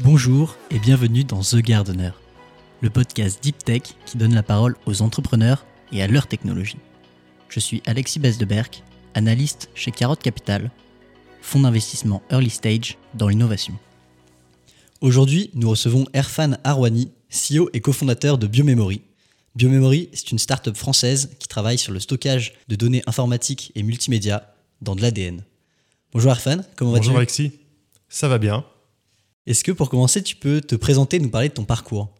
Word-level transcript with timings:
Bonjour 0.00 0.56
et 0.72 0.80
bienvenue 0.80 1.22
dans 1.22 1.40
The 1.40 1.58
Gardener, 1.58 2.10
le 2.80 2.90
podcast 2.90 3.40
Deep 3.40 3.58
Tech 3.62 3.82
qui 4.04 4.18
donne 4.18 4.34
la 4.34 4.42
parole 4.42 4.74
aux 4.86 5.02
entrepreneurs 5.02 5.64
et 5.92 6.02
à 6.02 6.08
leur 6.08 6.26
technologie. 6.26 6.78
Je 7.48 7.60
suis 7.60 7.80
Alexis 7.86 8.18
Besdeberg, 8.18 8.82
analyste 9.14 9.70
chez 9.76 9.92
Carotte 9.92 10.20
Capital, 10.20 10.72
fonds 11.40 11.60
d'investissement 11.60 12.22
early 12.30 12.50
stage 12.50 12.98
dans 13.14 13.28
l'innovation. 13.28 13.74
Aujourd'hui, 15.00 15.50
nous 15.54 15.70
recevons 15.70 16.06
Erfan 16.12 16.54
Arwani, 16.64 17.12
CEO 17.30 17.70
et 17.72 17.80
cofondateur 17.80 18.36
de 18.36 18.48
Biomemory. 18.48 19.02
Biomemory, 19.54 20.08
c'est 20.12 20.32
une 20.32 20.40
start-up 20.40 20.76
française 20.76 21.30
qui 21.38 21.46
travaille 21.46 21.78
sur 21.78 21.92
le 21.92 22.00
stockage 22.00 22.54
de 22.66 22.74
données 22.74 23.04
informatiques 23.06 23.70
et 23.76 23.84
multimédia 23.84 24.56
dans 24.82 24.96
de 24.96 25.02
l'ADN. 25.02 25.44
Bonjour 26.12 26.32
Erfan, 26.32 26.62
comment 26.74 26.90
vas-tu? 26.90 27.04
Bonjour 27.04 27.18
Alexis, 27.18 27.52
ça 28.08 28.26
va 28.26 28.38
bien. 28.38 28.64
Est-ce 29.46 29.62
que 29.62 29.72
pour 29.72 29.90
commencer, 29.90 30.22
tu 30.22 30.36
peux 30.36 30.60
te 30.60 30.74
présenter 30.74 31.18
nous 31.18 31.28
parler 31.28 31.48
de 31.48 31.54
ton 31.54 31.64
parcours? 31.64 32.10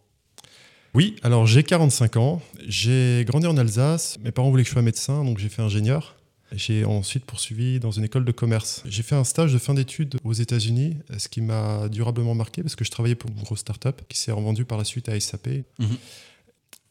Oui, 0.94 1.16
alors 1.22 1.46
j'ai 1.46 1.62
45 1.62 2.16
ans, 2.16 2.42
j'ai 2.66 3.24
grandi 3.26 3.46
en 3.46 3.56
Alsace, 3.56 4.18
mes 4.22 4.30
parents 4.30 4.50
voulaient 4.50 4.62
que 4.62 4.68
je 4.68 4.74
sois 4.74 4.82
médecin, 4.82 5.24
donc 5.24 5.38
j'ai 5.38 5.48
fait 5.48 5.62
ingénieur. 5.62 6.16
J'ai 6.52 6.84
ensuite 6.84 7.24
poursuivi 7.24 7.80
dans 7.80 7.90
une 7.90 8.04
école 8.04 8.24
de 8.24 8.30
commerce. 8.30 8.82
J'ai 8.86 9.02
fait 9.02 9.16
un 9.16 9.24
stage 9.24 9.52
de 9.52 9.58
fin 9.58 9.74
d'études 9.74 10.16
aux 10.22 10.34
États-Unis, 10.34 10.96
ce 11.18 11.28
qui 11.28 11.40
m'a 11.40 11.88
durablement 11.88 12.34
marqué 12.34 12.62
parce 12.62 12.76
que 12.76 12.84
je 12.84 12.90
travaillais 12.90 13.16
pour 13.16 13.30
une 13.30 13.42
grosse 13.42 13.60
start-up 13.60 14.02
qui 14.08 14.18
s'est 14.18 14.30
revendue 14.30 14.64
par 14.64 14.78
la 14.78 14.84
suite 14.84 15.08
à 15.08 15.18
SAP. 15.18 15.48
Mhm. 15.78 15.96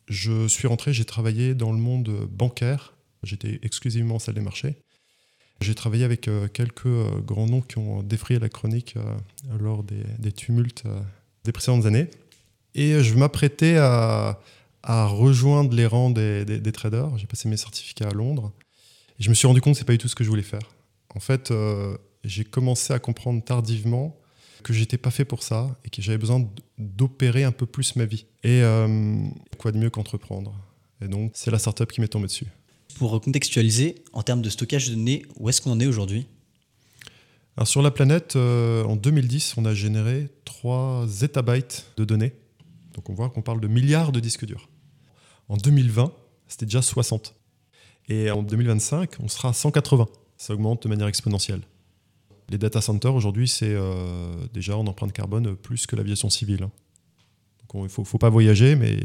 Je 0.09 0.47
suis 0.49 0.67
rentré, 0.67 0.91
j'ai 0.91 1.05
travaillé 1.05 1.55
dans 1.55 1.71
le 1.71 1.77
monde 1.77 2.27
bancaire. 2.29 2.93
J'étais 3.23 3.59
exclusivement 3.63 4.15
en 4.15 4.19
salle 4.19 4.35
des 4.35 4.41
marchés. 4.41 4.75
J'ai 5.61 5.75
travaillé 5.75 6.03
avec 6.03 6.27
euh, 6.27 6.47
quelques 6.47 6.87
euh, 6.87 7.19
grands 7.21 7.47
noms 7.47 7.61
qui 7.61 7.77
ont 7.77 8.03
défrayé 8.03 8.39
la 8.39 8.49
chronique 8.49 8.95
euh, 8.97 9.01
lors 9.59 9.83
des, 9.83 10.31
tumultes 10.31 10.83
des 11.45 11.51
précédentes 11.51 11.85
années. 11.85 12.07
Et 12.75 13.01
je 13.01 13.15
m'apprêtais 13.15 13.77
à, 13.77 14.39
rejoindre 14.83 15.73
les 15.73 15.85
rangs 15.85 16.09
des, 16.09 16.71
traders. 16.73 17.17
J'ai 17.17 17.27
passé 17.27 17.47
mes 17.47 17.57
certificats 17.57 18.09
à 18.09 18.13
Londres. 18.13 18.51
Et 19.19 19.23
je 19.23 19.29
me 19.29 19.35
suis 19.35 19.47
rendu 19.47 19.61
compte 19.61 19.73
que 19.73 19.77
ce 19.77 19.83
n'est 19.83 19.87
pas 19.87 19.93
du 19.93 19.99
tout 19.99 20.07
ce 20.07 20.15
que 20.15 20.23
je 20.23 20.29
voulais 20.29 20.41
faire. 20.41 20.71
En 21.15 21.19
fait, 21.19 21.53
j'ai 22.23 22.43
commencé 22.43 22.91
à 22.91 22.99
comprendre 22.99 23.43
tardivement 23.43 24.17
que 24.63 24.73
j'étais 24.73 24.97
pas 24.97 25.11
fait 25.11 25.23
pour 25.23 25.43
ça 25.43 25.77
et 25.85 25.89
que 25.89 26.01
j'avais 26.01 26.17
besoin 26.17 26.49
d'opérer 26.79 27.43
un 27.43 27.51
peu 27.51 27.67
plus 27.67 27.95
ma 27.95 28.05
vie. 28.05 28.25
Et 28.43 28.63
quoi 29.59 29.71
de 29.71 29.77
mieux 29.77 29.91
qu'entreprendre? 29.91 30.55
Et 30.99 31.07
donc, 31.07 31.31
c'est 31.35 31.51
la 31.51 31.59
startup 31.59 31.91
qui 31.91 32.01
m'est 32.01 32.07
tombée 32.07 32.27
dessus. 32.27 32.47
Pour 32.97 33.19
contextualiser, 33.21 33.95
en 34.13 34.23
termes 34.23 34.41
de 34.41 34.49
stockage 34.49 34.89
de 34.89 34.95
données, 34.95 35.23
où 35.37 35.49
est-ce 35.49 35.61
qu'on 35.61 35.71
en 35.71 35.79
est 35.79 35.87
aujourd'hui? 35.87 36.27
Sur 37.65 37.81
la 37.81 37.91
planète, 37.91 38.35
euh, 38.35 38.83
en 38.83 38.95
2010, 38.95 39.55
on 39.57 39.65
a 39.65 39.73
généré 39.73 40.29
3 40.45 41.05
zettabytes 41.07 41.85
de 41.97 42.03
données. 42.03 42.33
Donc 42.93 43.09
on 43.09 43.13
voit 43.13 43.29
qu'on 43.29 43.41
parle 43.41 43.61
de 43.61 43.67
milliards 43.67 44.11
de 44.11 44.19
disques 44.19 44.45
durs. 44.45 44.69
En 45.49 45.57
2020, 45.57 46.13
c'était 46.47 46.65
déjà 46.65 46.81
60. 46.81 47.35
Et 48.09 48.31
en 48.31 48.43
2025, 48.43 49.11
on 49.19 49.27
sera 49.27 49.49
à 49.49 49.53
180. 49.53 50.07
Ça 50.37 50.53
augmente 50.53 50.83
de 50.83 50.89
manière 50.89 51.07
exponentielle. 51.07 51.61
Les 52.49 52.57
data 52.57 52.81
centers, 52.81 53.13
aujourd'hui, 53.13 53.47
c'est 53.47 53.73
euh, 53.73 54.33
déjà 54.53 54.77
en 54.77 54.85
empreinte 54.87 55.13
carbone 55.13 55.55
plus 55.55 55.85
que 55.87 55.95
l'aviation 55.95 56.29
civile. 56.29 56.67
Donc 57.63 57.75
on- 57.75 57.79
il 57.81 57.83
ne 57.83 57.89
faut, 57.89 58.03
faut 58.03 58.17
pas 58.17 58.29
voyager, 58.29 58.75
mais 58.75 58.97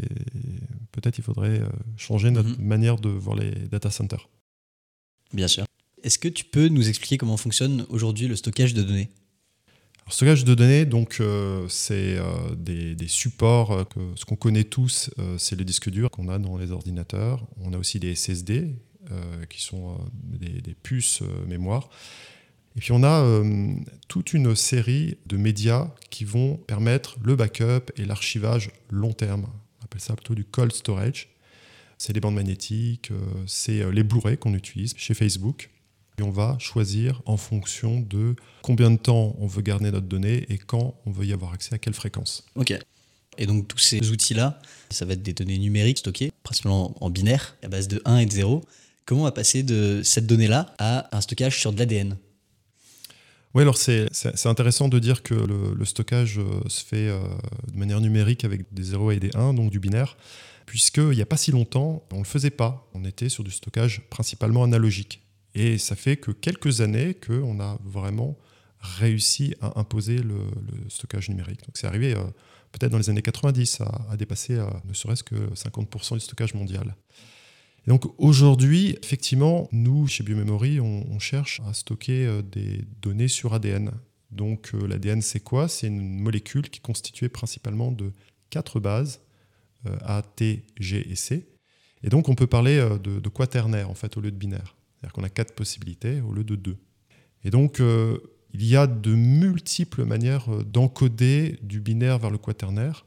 peut-être 0.92 1.18
il 1.18 1.24
faudrait 1.24 1.60
euh, 1.60 1.68
changer 1.96 2.30
notre 2.30 2.50
Mhm. 2.50 2.64
manière 2.66 2.96
de 2.96 3.08
voir 3.08 3.36
les 3.36 3.50
data 3.50 3.90
centers. 3.90 4.28
Bien 5.32 5.48
sûr. 5.48 5.64
Est-ce 6.02 6.18
que 6.18 6.28
tu 6.28 6.44
peux 6.44 6.68
nous 6.68 6.88
expliquer 6.88 7.18
comment 7.18 7.36
fonctionne 7.36 7.84
aujourd'hui 7.88 8.28
le 8.28 8.36
stockage 8.36 8.72
de 8.74 8.82
données? 8.82 9.08
Alors, 10.02 10.12
stockage 10.14 10.44
de 10.44 10.54
données, 10.54 10.86
donc 10.86 11.18
euh, 11.20 11.66
c'est 11.68 12.16
euh, 12.18 12.54
des, 12.56 12.94
des 12.94 13.08
supports 13.08 13.86
que 13.88 14.00
ce 14.14 14.24
qu'on 14.24 14.36
connaît 14.36 14.64
tous, 14.64 15.10
euh, 15.18 15.36
c'est 15.38 15.56
les 15.56 15.64
disques 15.64 15.90
durs 15.90 16.10
qu'on 16.10 16.28
a 16.28 16.38
dans 16.38 16.56
les 16.56 16.70
ordinateurs. 16.70 17.46
On 17.60 17.72
a 17.72 17.78
aussi 17.78 17.98
des 18.00 18.14
SSD 18.14 18.76
qui 19.48 19.62
sont 19.62 19.96
des, 20.12 20.60
des 20.60 20.74
puces 20.74 21.22
mémoire. 21.46 21.88
Et 22.78 22.80
puis 22.80 22.92
on 22.92 23.02
a 23.02 23.24
euh, 23.24 23.74
toute 24.06 24.34
une 24.34 24.54
série 24.54 25.18
de 25.26 25.36
médias 25.36 25.90
qui 26.10 26.24
vont 26.24 26.54
permettre 26.54 27.16
le 27.24 27.34
backup 27.34 27.90
et 27.96 28.04
l'archivage 28.04 28.70
long 28.88 29.12
terme. 29.12 29.48
On 29.80 29.84
appelle 29.84 30.00
ça 30.00 30.14
plutôt 30.14 30.36
du 30.36 30.44
cold 30.44 30.70
storage. 30.72 31.28
C'est 31.98 32.12
les 32.12 32.20
bandes 32.20 32.36
magnétiques, 32.36 33.10
euh, 33.10 33.16
c'est 33.48 33.80
euh, 33.80 33.90
les 33.90 34.04
Blu-ray 34.04 34.38
qu'on 34.38 34.54
utilise 34.54 34.94
chez 34.96 35.12
Facebook. 35.14 35.70
Et 36.20 36.22
on 36.22 36.30
va 36.30 36.56
choisir 36.60 37.20
en 37.26 37.36
fonction 37.36 37.98
de 37.98 38.36
combien 38.62 38.92
de 38.92 38.96
temps 38.96 39.34
on 39.40 39.48
veut 39.48 39.62
garder 39.62 39.90
notre 39.90 40.06
donnée 40.06 40.46
et 40.48 40.56
quand 40.56 40.94
on 41.04 41.10
veut 41.10 41.26
y 41.26 41.32
avoir 41.32 41.54
accès 41.54 41.74
à 41.74 41.78
quelle 41.78 41.94
fréquence. 41.94 42.46
Ok. 42.54 42.78
Et 43.38 43.46
donc 43.46 43.66
tous 43.66 43.78
ces 43.78 44.08
outils-là, 44.12 44.60
ça 44.90 45.04
va 45.04 45.14
être 45.14 45.22
des 45.22 45.32
données 45.32 45.58
numériques 45.58 45.98
stockées, 45.98 46.30
principalement 46.44 46.94
en 47.04 47.10
binaire, 47.10 47.56
à 47.64 47.66
base 47.66 47.88
de 47.88 48.00
1 48.04 48.18
et 48.18 48.26
de 48.26 48.32
0. 48.32 48.64
Comment 49.04 49.22
on 49.22 49.24
va 49.24 49.32
passer 49.32 49.64
de 49.64 50.00
cette 50.04 50.28
donnée-là 50.28 50.76
à 50.78 51.08
un 51.16 51.20
stockage 51.20 51.58
sur 51.58 51.72
de 51.72 51.78
l'ADN 51.80 52.16
Oui, 53.54 53.62
alors 53.62 53.78
c'est 53.78 54.46
intéressant 54.46 54.88
de 54.88 54.98
dire 54.98 55.22
que 55.22 55.34
le, 55.34 55.84
stockage 55.84 56.38
euh, 56.38 56.60
se 56.68 56.84
fait 56.84 57.08
euh, 57.08 57.18
de 57.72 57.78
manière 57.78 58.00
numérique 58.00 58.44
avec 58.44 58.72
des 58.72 58.82
0 58.82 59.12
et 59.12 59.20
des 59.20 59.34
1, 59.34 59.54
donc 59.54 59.70
du 59.70 59.80
binaire, 59.80 60.16
puisqu'il 60.66 61.10
n'y 61.10 61.22
a 61.22 61.26
pas 61.26 61.38
si 61.38 61.50
longtemps, 61.50 62.04
on 62.12 62.16
ne 62.16 62.20
le 62.20 62.26
faisait 62.26 62.50
pas. 62.50 62.86
On 62.92 63.04
était 63.04 63.30
sur 63.30 63.44
du 63.44 63.50
stockage 63.50 64.02
principalement 64.10 64.64
analogique. 64.64 65.22
Et 65.54 65.78
ça 65.78 65.96
fait 65.96 66.18
que 66.18 66.30
quelques 66.30 66.82
années 66.82 67.14
qu'on 67.14 67.58
a 67.58 67.78
vraiment 67.84 68.36
réussi 68.80 69.54
à 69.62 69.78
imposer 69.80 70.18
le, 70.18 70.36
stockage 70.88 71.30
numérique. 71.30 71.60
Donc 71.64 71.78
c'est 71.78 71.86
arrivé 71.86 72.14
euh, 72.14 72.22
peut-être 72.72 72.92
dans 72.92 72.98
les 72.98 73.08
années 73.08 73.22
90 73.22 73.80
à, 73.80 74.16
dépasser 74.16 74.62
ne 74.84 74.92
serait-ce 74.92 75.24
que 75.24 75.34
50% 75.34 76.14
du 76.14 76.20
stockage 76.20 76.52
mondial. 76.52 76.94
Donc 77.88 78.04
aujourd'hui, 78.18 78.98
effectivement, 79.02 79.66
nous, 79.72 80.06
chez 80.06 80.22
Biomemory, 80.22 80.78
on, 80.78 81.18
cherche 81.18 81.62
à 81.66 81.72
stocker 81.72 82.26
euh, 82.26 82.42
des 82.42 82.84
données 83.00 83.28
sur 83.28 83.54
ADN. 83.54 83.92
Donc 84.30 84.72
euh, 84.74 84.86
l'ADN, 84.86 85.22
c'est 85.22 85.40
quoi? 85.40 85.68
C'est 85.68 85.86
une 85.86 86.20
molécule 86.20 86.68
qui 86.68 86.80
est 86.80 86.82
constituée 86.82 87.30
principalement 87.30 87.90
de 87.90 88.12
quatre 88.50 88.78
bases, 88.78 89.22
euh, 89.86 89.96
A, 90.02 90.20
T, 90.20 90.66
G 90.78 91.10
et 91.10 91.16
C. 91.16 91.48
Et 92.02 92.10
donc 92.10 92.28
on 92.28 92.34
peut 92.34 92.46
parler 92.46 92.76
de, 93.02 93.28
quaternaire, 93.30 93.88
en 93.88 93.94
fait, 93.94 94.18
au 94.18 94.20
lieu 94.20 94.30
de 94.30 94.36
binaire. 94.36 94.76
C'est-à-dire 94.92 95.14
qu'on 95.14 95.24
a 95.24 95.30
quatre 95.30 95.54
possibilités 95.54 96.20
au 96.20 96.34
lieu 96.34 96.44
de 96.44 96.56
deux. 96.56 96.76
Et 97.42 97.50
donc, 97.50 97.80
il 97.80 98.64
y 98.64 98.76
a 98.76 98.86
de 98.86 99.14
multiples 99.14 100.04
manières 100.04 100.48
d'encoder 100.64 101.58
du 101.62 101.80
binaire 101.80 102.18
vers 102.18 102.30
le 102.30 102.38
quaternaire. 102.38 103.04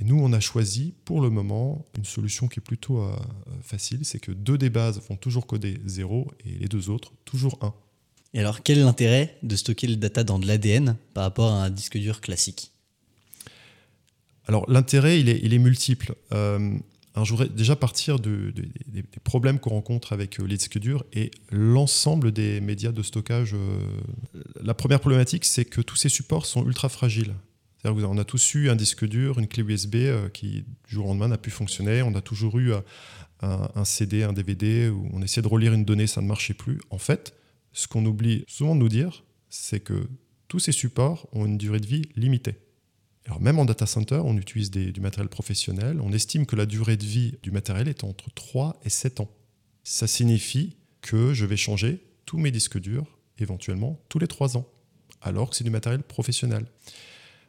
Et 0.00 0.04
nous, 0.04 0.18
on 0.18 0.32
a 0.32 0.40
choisi 0.40 0.94
pour 1.04 1.20
le 1.20 1.28
moment 1.30 1.84
une 1.98 2.04
solution 2.06 2.48
qui 2.48 2.58
est 2.58 2.62
plutôt 2.62 3.02
euh, 3.02 3.14
facile, 3.62 4.00
c'est 4.04 4.18
que 4.18 4.32
deux 4.32 4.56
des 4.56 4.70
bases 4.70 5.00
vont 5.08 5.16
toujours 5.16 5.46
coder 5.46 5.78
0 5.84 6.26
et 6.46 6.52
les 6.58 6.68
deux 6.68 6.88
autres 6.88 7.12
toujours 7.24 7.58
1. 7.60 7.74
Et 8.32 8.40
alors 8.40 8.62
quel 8.62 8.78
est 8.78 8.82
l'intérêt 8.82 9.36
de 9.42 9.56
stocker 9.56 9.86
le 9.88 9.96
data 9.96 10.24
dans 10.24 10.38
de 10.38 10.46
l'ADN 10.46 10.96
par 11.14 11.24
rapport 11.24 11.50
à 11.52 11.64
un 11.64 11.70
disque 11.70 11.98
dur 11.98 12.20
classique? 12.20 12.72
Alors 14.46 14.68
l'intérêt, 14.70 15.20
il 15.20 15.28
est, 15.28 15.40
il 15.42 15.52
est 15.52 15.58
multiple. 15.58 16.14
Euh, 16.32 16.76
alors, 17.14 17.24
je 17.26 17.32
voudrais 17.32 17.48
déjà 17.48 17.74
partir 17.76 18.20
de- 18.20 18.52
de- 18.54 18.62
des- 18.86 19.02
des 19.02 19.20
problèmes 19.24 19.58
qu'on 19.58 19.70
rencontre 19.70 20.12
avec 20.12 20.38
euh, 20.40 20.44
les 20.46 20.56
disques 20.56 20.78
durs 20.78 21.04
et 21.12 21.30
l'ensemble 21.50 22.30
des 22.32 22.60
médias 22.60 22.92
de 22.92 23.02
stockage. 23.02 23.54
La 24.62 24.74
première 24.74 25.00
problématique, 25.00 25.44
c'est 25.44 25.64
que 25.64 25.80
tous 25.80 25.96
ces 25.96 26.08
supports 26.08 26.46
sont 26.46 26.64
ultra 26.64 26.88
fragiles. 26.88 27.34
C'est-à-dire 27.80 28.06
qu'on 28.06 28.18
a 28.18 28.24
tous 28.24 28.54
eu 28.54 28.68
un 28.68 28.76
disque 28.76 29.06
dur, 29.06 29.38
une 29.38 29.48
clé 29.48 29.62
USB 29.62 29.96
euh, 29.96 30.28
qui, 30.28 30.64
du 30.86 30.94
jour 30.94 31.06
au 31.06 31.08
lendemain, 31.08 31.28
n'a 31.28 31.38
plus 31.38 31.50
fonctionné. 31.50 32.02
On 32.02 32.14
a 32.14 32.20
toujours 32.20 32.58
eu 32.58 32.72
euh, 32.72 32.80
un, 33.42 33.84
CD, 33.84 34.22
un 34.22 34.32
DVD 34.32 34.88
où 34.88 35.08
on 35.12 35.22
essayait 35.22 35.42
de 35.42 35.48
relire 35.48 35.72
une 35.72 35.84
donnée, 35.84 36.06
ça 36.06 36.20
ne 36.20 36.26
marchait 36.26 36.54
plus. 36.54 36.80
En 36.90 36.98
fait, 36.98 37.34
ce 37.72 37.88
qu'on 37.88 38.04
oublie 38.04 38.44
souvent 38.48 38.74
de 38.74 38.80
nous 38.80 38.88
dire, 38.88 39.24
c'est 39.48 39.80
que 39.80 40.08
tous 40.48 40.58
ces 40.58 40.72
supports 40.72 41.28
ont 41.32 41.46
une 41.46 41.56
durée 41.56 41.80
de 41.80 41.86
vie 41.86 42.02
limitée. 42.16 42.56
Alors 43.26 43.40
même 43.40 43.58
en 43.58 43.64
data 43.64 43.86
center, 43.86 44.20
on 44.24 44.36
utilise 44.36 44.70
du 44.70 45.00
matériel 45.00 45.28
professionnel. 45.28 46.00
On 46.02 46.12
estime 46.12 46.46
que 46.46 46.56
la 46.56 46.66
durée 46.66 46.96
de 46.96 47.04
vie 47.04 47.36
du 47.42 47.50
matériel 47.50 47.88
est 47.88 48.04
entre 48.04 48.30
3 48.34 48.80
et 48.84 48.90
7 48.90 49.20
ans. 49.20 49.30
Ça 49.84 50.06
signifie 50.06 50.76
que 51.00 51.32
je 51.32 51.46
vais 51.46 51.56
changer 51.56 52.04
tous 52.26 52.38
mes 52.38 52.50
disques 52.50 52.78
durs, 52.78 53.06
éventuellement 53.38 54.00
tous 54.08 54.18
les 54.18 54.26
3 54.26 54.56
ans, 54.56 54.66
alors 55.22 55.50
que 55.50 55.56
c'est 55.56 55.64
du 55.64 55.70
matériel 55.70 56.02
professionnel. 56.02 56.66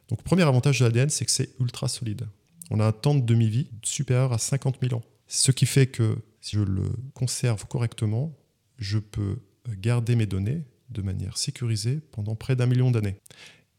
Donc 0.08 0.22
premier 0.22 0.42
avantage 0.42 0.80
de 0.80 0.84
l'ADN, 0.84 1.10
c'est 1.10 1.24
que 1.24 1.30
c'est 1.30 1.50
ultra 1.60 1.88
solide. 1.88 2.28
On 2.70 2.80
a 2.80 2.86
un 2.86 2.92
temps 2.92 3.14
de 3.14 3.20
demi-vie 3.20 3.68
supérieur 3.82 4.32
à 4.32 4.38
50 4.38 4.78
000 4.80 4.94
ans. 4.94 5.02
Ce 5.26 5.50
qui 5.50 5.66
fait 5.66 5.86
que 5.86 6.18
si 6.40 6.56
je 6.56 6.62
le 6.62 6.90
conserve 7.14 7.66
correctement, 7.66 8.36
je 8.78 8.98
peux 8.98 9.38
garder 9.68 10.16
mes 10.16 10.26
données 10.26 10.64
de 10.90 11.02
manière 11.02 11.38
sécurisée 11.38 12.00
pendant 12.10 12.34
près 12.34 12.56
d'un 12.56 12.66
million 12.66 12.90
d'années. 12.90 13.16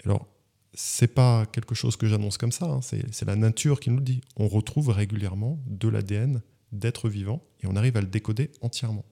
Alors, 0.05 0.27
c'est 0.73 1.07
pas 1.07 1.45
quelque 1.45 1.75
chose 1.75 1.95
que 1.95 2.07
j'annonce 2.07 2.37
comme 2.37 2.51
ça, 2.51 2.65
hein, 2.65 2.81
c'est 2.81 3.13
c'est 3.13 3.25
la 3.25 3.35
nature 3.35 3.79
qui 3.79 3.91
nous 3.91 3.97
le 3.97 4.03
dit. 4.03 4.21
On 4.37 4.47
retrouve 4.47 4.89
régulièrement 4.89 5.59
de 5.67 5.87
l'ADN 5.87 6.41
d'êtres 6.71 7.09
vivants 7.09 7.43
et 7.61 7.67
on 7.67 7.75
arrive 7.75 7.95
à 7.97 8.01
le 8.01 8.07
décoder 8.07 8.51
entièrement, 8.61 9.05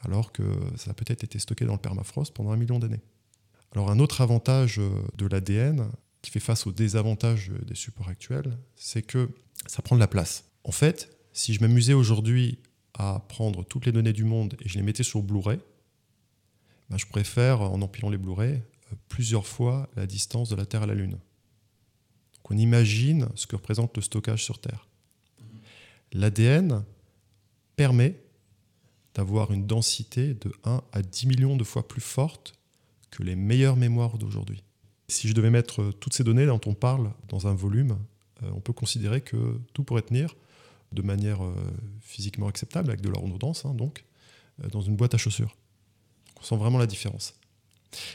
alors 0.00 0.30
que 0.30 0.44
ça 0.76 0.92
a 0.92 0.94
peut-être 0.94 1.24
été 1.24 1.40
stocké 1.40 1.64
dans 1.64 1.72
le 1.72 1.80
permafrost 1.80 2.32
pendant 2.32 2.52
un 2.52 2.56
million 2.56 2.78
d'années. 2.78 3.02
Alors 3.72 3.90
un 3.90 3.98
autre 3.98 4.20
avantage 4.20 4.78
euh, 4.78 4.90
de 5.16 5.26
l'ADN, 5.26 5.88
fait 6.30 6.40
face 6.40 6.66
aux 6.66 6.72
désavantages 6.72 7.50
des 7.66 7.74
supports 7.74 8.08
actuels, 8.08 8.58
c'est 8.76 9.02
que 9.02 9.30
ça 9.66 9.82
prend 9.82 9.96
de 9.96 10.00
la 10.00 10.08
place. 10.08 10.44
En 10.64 10.72
fait, 10.72 11.16
si 11.32 11.54
je 11.54 11.60
m'amusais 11.60 11.94
aujourd'hui 11.94 12.58
à 12.94 13.24
prendre 13.28 13.64
toutes 13.64 13.86
les 13.86 13.92
données 13.92 14.12
du 14.12 14.24
monde 14.24 14.56
et 14.60 14.68
je 14.68 14.76
les 14.76 14.82
mettais 14.82 15.02
sur 15.02 15.22
Blu-ray, 15.22 15.60
ben 16.90 16.96
je 16.96 17.06
préfère, 17.06 17.60
en 17.60 17.80
empilant 17.82 18.10
les 18.10 18.18
Blu-ray, 18.18 18.54
euh, 18.54 18.96
plusieurs 19.08 19.46
fois 19.46 19.88
la 19.96 20.06
distance 20.06 20.48
de 20.48 20.56
la 20.56 20.66
Terre 20.66 20.82
à 20.82 20.86
la 20.86 20.94
Lune. 20.94 21.12
Donc 21.12 22.50
on 22.50 22.56
imagine 22.56 23.28
ce 23.34 23.46
que 23.46 23.56
représente 23.56 23.96
le 23.96 24.02
stockage 24.02 24.44
sur 24.44 24.60
Terre. 24.60 24.88
L'ADN 26.12 26.84
permet 27.76 28.20
d'avoir 29.14 29.52
une 29.52 29.66
densité 29.66 30.34
de 30.34 30.52
1 30.64 30.82
à 30.92 31.02
10 31.02 31.26
millions 31.26 31.56
de 31.56 31.64
fois 31.64 31.86
plus 31.86 32.00
forte 32.00 32.54
que 33.10 33.22
les 33.22 33.36
meilleures 33.36 33.76
mémoires 33.76 34.18
d'aujourd'hui. 34.18 34.62
Si 35.08 35.26
je 35.26 35.32
devais 35.32 35.50
mettre 35.50 35.90
toutes 36.00 36.12
ces 36.12 36.24
données 36.24 36.46
dont 36.46 36.60
on 36.66 36.74
parle 36.74 37.10
dans 37.28 37.46
un 37.46 37.54
volume, 37.54 37.98
euh, 38.42 38.50
on 38.54 38.60
peut 38.60 38.72
considérer 38.72 39.20
que 39.20 39.58
tout 39.72 39.82
pourrait 39.82 40.02
tenir 40.02 40.34
de 40.92 41.02
manière 41.02 41.44
euh, 41.44 41.54
physiquement 42.00 42.48
acceptable, 42.48 42.90
avec 42.90 43.00
de 43.00 43.08
la 43.08 43.18
redondance, 43.18 43.64
hein, 43.64 43.74
donc, 43.74 44.04
euh, 44.62 44.68
dans 44.68 44.80
une 44.80 44.96
boîte 44.96 45.14
à 45.14 45.18
chaussures. 45.18 45.56
on 46.40 46.42
sent 46.42 46.56
vraiment 46.56 46.78
la 46.78 46.86
différence. 46.86 47.34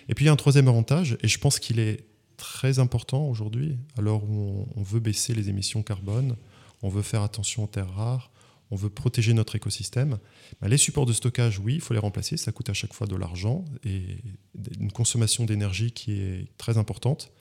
Et 0.07 0.15
puis 0.15 0.25
il 0.25 0.27
y 0.27 0.29
a 0.29 0.33
un 0.33 0.37
troisième 0.37 0.67
avantage, 0.67 1.17
et 1.21 1.27
je 1.27 1.39
pense 1.39 1.59
qu'il 1.59 1.79
est 1.79 2.05
très 2.37 2.79
important 2.79 3.27
aujourd'hui, 3.27 3.77
alors 3.97 4.23
où 4.23 4.67
on, 4.75 4.83
veut 4.83 4.99
baisser 4.99 5.33
les 5.33 5.49
émissions 5.49 5.83
carbone, 5.83 6.35
on 6.81 6.89
veut 6.89 7.01
faire 7.01 7.21
attention 7.21 7.63
aux 7.63 7.67
terres 7.67 7.93
rares, 7.93 8.31
on 8.71 8.75
veut 8.75 8.89
protéger 8.89 9.33
notre 9.33 9.55
écosystème. 9.55 10.17
Bah, 10.61 10.67
les 10.67 10.77
supports 10.77 11.05
de 11.05 11.13
stockage, 11.13 11.59
oui, 11.59 11.75
il 11.75 11.81
faut 11.81 11.93
les 11.93 11.99
remplacer, 11.99 12.37
ça 12.37 12.51
coûte 12.51 12.69
à 12.69 12.73
chaque 12.73 12.93
fois 12.93 13.07
de 13.07 13.15
l'argent 13.15 13.65
et 13.83 14.17
une 14.79 14.91
consommation 14.91 15.45
d'énergie 15.45 15.91
qui 15.91 16.13
est 16.13 16.47
très 16.57 16.77
importante. 16.77 17.31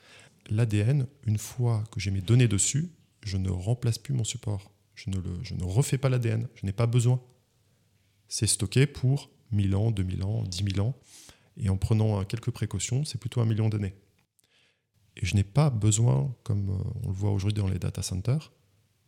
L'ADN, 0.49 1.07
une 1.25 1.37
fois 1.37 1.83
que 1.91 1.99
j'ai 1.99 2.11
mes 2.11 2.21
données 2.21 2.47
dessus, 2.47 2.91
je 3.23 3.37
ne 3.37 3.49
remplace 3.49 3.97
plus 3.97 4.13
mon 4.13 4.23
support. 4.23 4.71
Je 4.95 5.09
ne, 5.09 5.17
le, 5.17 5.43
je 5.43 5.55
ne 5.55 5.63
refais 5.63 5.97
pas 5.97 6.09
l'ADN, 6.09 6.47
je 6.55 6.65
n'ai 6.65 6.73
pas 6.73 6.85
besoin. 6.85 7.21
C'est 8.27 8.47
stocké 8.47 8.85
pour 8.85 9.29
1000 9.51 9.75
ans, 9.75 9.91
2000 9.91 10.23
ans, 10.23 10.43
10 10.43 10.75
000 10.75 10.87
ans. 10.87 10.95
Et 11.57 11.69
en 11.69 11.77
prenant 11.77 12.23
quelques 12.25 12.51
précautions, 12.51 13.05
c'est 13.05 13.19
plutôt 13.19 13.41
un 13.41 13.45
million 13.45 13.69
d'années. 13.69 13.93
Et 15.15 15.25
je 15.25 15.35
n'ai 15.35 15.43
pas 15.43 15.69
besoin, 15.69 16.35
comme 16.43 16.69
euh, 16.69 16.99
on 17.03 17.09
le 17.09 17.13
voit 17.13 17.31
aujourd'hui 17.31 17.61
dans 17.61 17.67
les 17.67 17.79
data 17.79 18.01
centers, 18.01 18.51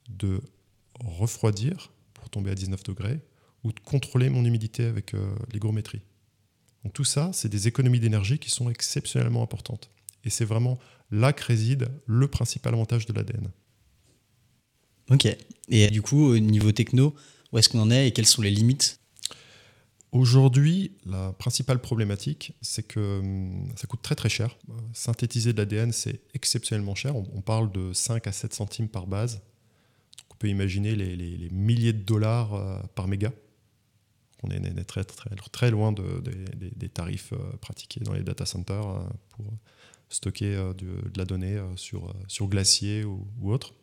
de 0.09 0.39
refroidir 0.99 1.91
pour 2.25 2.31
tomber 2.31 2.49
à 2.49 2.55
19 2.55 2.81
degrés 2.83 3.19
ou 3.63 3.71
de 3.71 3.79
contrôler 3.79 4.29
mon 4.29 4.43
humidité 4.43 4.85
avec 4.85 5.13
euh, 5.13 5.35
l'hygrométrie. 5.53 6.01
Donc 6.83 6.93
tout 6.93 7.03
ça, 7.03 7.29
c'est 7.33 7.49
des 7.49 7.67
économies 7.67 7.99
d'énergie 7.99 8.39
qui 8.39 8.49
sont 8.49 8.67
exceptionnellement 8.67 9.43
importantes. 9.43 9.91
Et 10.23 10.31
c'est 10.31 10.43
vraiment 10.43 10.79
là 11.11 11.33
que 11.33 11.43
réside 11.43 11.87
le 12.07 12.27
principal 12.27 12.73
avantage 12.73 13.05
de 13.05 13.13
l'ADN. 13.13 13.51
Ok. 15.11 15.27
Et 15.69 15.87
du 15.91 16.01
coup, 16.01 16.31
au 16.31 16.39
niveau 16.39 16.71
techno, 16.71 17.13
où 17.51 17.59
est-ce 17.59 17.69
qu'on 17.69 17.79
en 17.79 17.91
est 17.91 18.07
et 18.07 18.11
quelles 18.11 18.25
sont 18.25 18.41
les 18.41 18.49
limites? 18.49 18.99
Aujourd'hui, 20.11 20.93
la 21.05 21.31
principale 21.33 21.79
problématique, 21.79 22.53
c'est 22.63 22.87
que 22.87 23.19
hum, 23.19 23.69
ça 23.75 23.85
coûte 23.85 24.01
très 24.01 24.15
très 24.15 24.29
cher. 24.29 24.57
Synthétiser 24.93 25.53
de 25.53 25.57
l'ADN, 25.57 25.91
c'est 25.91 26.21
exceptionnellement 26.33 26.95
cher. 26.95 27.15
On, 27.15 27.41
parle 27.41 27.71
de 27.71 27.93
5 27.93 28.25
à 28.25 28.31
7 28.31 28.51
centimes 28.51 28.89
par 28.89 29.05
base. 29.05 29.41
On 30.35 30.37
peut 30.37 30.49
imaginer 30.49 30.95
les, 30.95 31.49
milliers 31.49 31.93
de 31.93 32.03
dollars 32.03 32.53
euh, 32.55 32.77
par 32.93 33.07
méga. 33.07 33.31
On 34.43 34.49
est, 34.49 34.83
très, 34.83 35.71
loin 35.71 35.93
des 35.93 36.89
tarifs 36.89 37.31
euh, 37.31 37.37
pratiqués 37.61 38.01
dans 38.01 38.13
les 38.13 38.21
data 38.21 38.45
centers 38.45 38.87
euh, 38.87 38.99
pour 39.29 39.45
stocker 40.09 40.73
de, 40.77 41.17
la 41.17 41.23
donnée 41.23 41.57
sur, 41.77 42.13
sur 42.27 42.47
glacier 42.47 43.05
ou, 43.05 43.25
autre. 43.43 43.73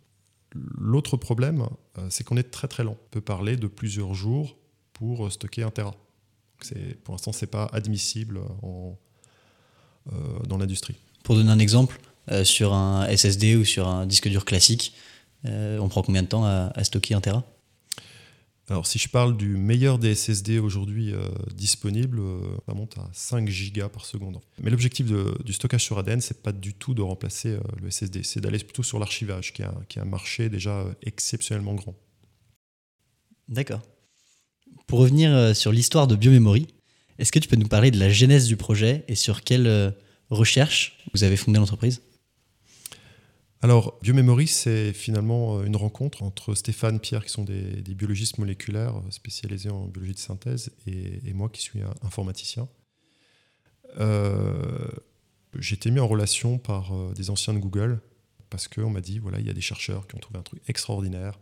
L'autre 0.55 1.17
problème, 1.17 1.67
c'est 2.11 2.23
qu'on 2.23 2.37
est 2.37 2.51
très 2.51 2.69
très 2.69 2.85
lent. 2.85 2.97
On 3.01 3.11
peut 3.11 3.23
parler 3.23 3.57
de 3.57 3.67
plusieurs 3.67 4.15
jours 4.15 4.57
pour 4.93 5.33
stocker 5.33 5.63
un 5.63 5.71
Tera. 5.71 5.97
Pour 7.03 7.15
l'instant, 7.15 7.33
ce 7.33 7.45
n'est 7.45 7.51
pas 7.51 7.65
admissible 7.73 8.41
dans 10.47 10.59
l'industrie. 10.59 10.95
Pour 11.25 11.35
donner 11.35 11.51
un 11.51 11.59
exemple, 11.59 11.99
sur 12.45 12.73
un 12.73 13.09
SSD 13.09 13.57
ou 13.57 13.65
sur 13.65 13.89
un 13.89 14.07
disque 14.07 14.29
dur 14.29 14.45
classique, 14.45 14.95
on 15.45 15.89
prend 15.89 16.03
combien 16.03 16.23
de 16.23 16.29
temps 16.29 16.45
à 16.45 16.85
stocker 16.85 17.15
un 17.15 17.21
Tera? 17.21 17.45
Alors, 18.69 18.87
si 18.87 18.99
je 18.99 19.09
parle 19.09 19.37
du 19.37 19.57
meilleur 19.57 19.99
des 19.99 20.15
SSD 20.15 20.59
aujourd'hui 20.59 21.13
euh, 21.13 21.29
disponible, 21.55 22.21
euh, 22.21 22.39
ça 22.67 22.75
monte 22.75 22.97
à 22.97 23.11
5 23.13 23.49
gigas 23.49 23.89
par 23.89 24.07
seconde. 24.07 24.41
Mais 24.63 24.71
l'objectif 24.71 25.07
du 25.45 25.53
stockage 25.53 25.83
sur 25.83 25.99
ADN, 25.99 26.21
c'est 26.21 26.43
pas 26.43 26.53
du 26.53 26.73
tout 26.73 26.95
de 26.95 27.03
remplacer 27.03 27.51
euh, 27.51 27.61
le 27.83 27.91
SSD, 27.91 28.23
c'est 28.23 28.41
d'aller 28.41 28.59
plutôt 28.59 28.85
sur 28.85 29.01
l'archivage, 29.01 29.53
qui, 29.53 29.63
qui, 29.89 29.99
est 29.99 30.03
un 30.03 30.07
marché 30.07 30.49
déjà 30.49 30.87
exceptionnellement 31.03 31.75
grand. 31.75 31.95
D'accord. 33.49 33.83
Pour 34.87 35.01
revenir 35.01 35.55
sur 35.57 35.73
l'histoire 35.73 36.07
de 36.07 36.15
Biomemory, 36.15 36.69
est-ce 37.19 37.33
que 37.33 37.41
tu 37.41 37.49
peux 37.49 37.57
nous 37.57 37.69
parler 37.69 37.91
de 37.91 37.99
la 37.99 38.11
genèse 38.11 38.47
du 38.47 38.57
projet 38.57 39.05
et 39.09 39.17
sur 39.17 39.43
quelle 39.43 39.95
recherche 40.31 40.99
vous 41.13 41.25
avez 41.25 41.37
fondé 41.37 41.59
l'entreprise? 41.59 42.01
Alors, 43.63 43.97
Biomemory, 44.03 44.49
c'est 44.49 44.93
finalement 44.93 45.59
euh, 45.59 45.65
une 45.65 45.77
rencontre 45.77 46.25
entre 46.25 46.53
Stéphane, 46.57 46.99
Pierre, 46.99 47.25
qui 47.25 47.31
sont 47.31 47.45
des, 47.45 47.81
biologistes 47.95 48.39
moléculaires 48.39 48.97
euh, 48.97 49.11
spécialisés 49.11 49.71
en 49.71 49.87
biologie 49.87 50.15
de 50.15 50.19
synthèse, 50.19 50.73
et, 50.89 51.33
moi 51.33 51.49
qui 51.49 51.63
suis 51.63 51.81
informaticien. 52.03 52.69
Euh, 54.01 54.89
j'ai 55.57 55.77
été 55.77 55.93
mis 55.93 56.01
en 56.01 56.09
relation 56.09 56.59
par 56.59 56.93
des 57.15 57.31
anciens 57.31 57.55
de 57.55 57.61
Google, 57.61 58.01
parce 58.51 58.67
qu'on 58.67 58.91
m'a 58.91 59.01
dit, 59.01 59.21
voilà, 59.21 59.39
il 59.39 59.47
y 59.47 59.51
a 59.51 59.55
des 59.55 59.61
chercheurs 59.61 60.09
qui 60.09 60.17
ont 60.17 60.19
trouvé 60.19 60.41
un 60.41 60.43
truc 60.43 60.61
extraordinaire, 60.67 61.39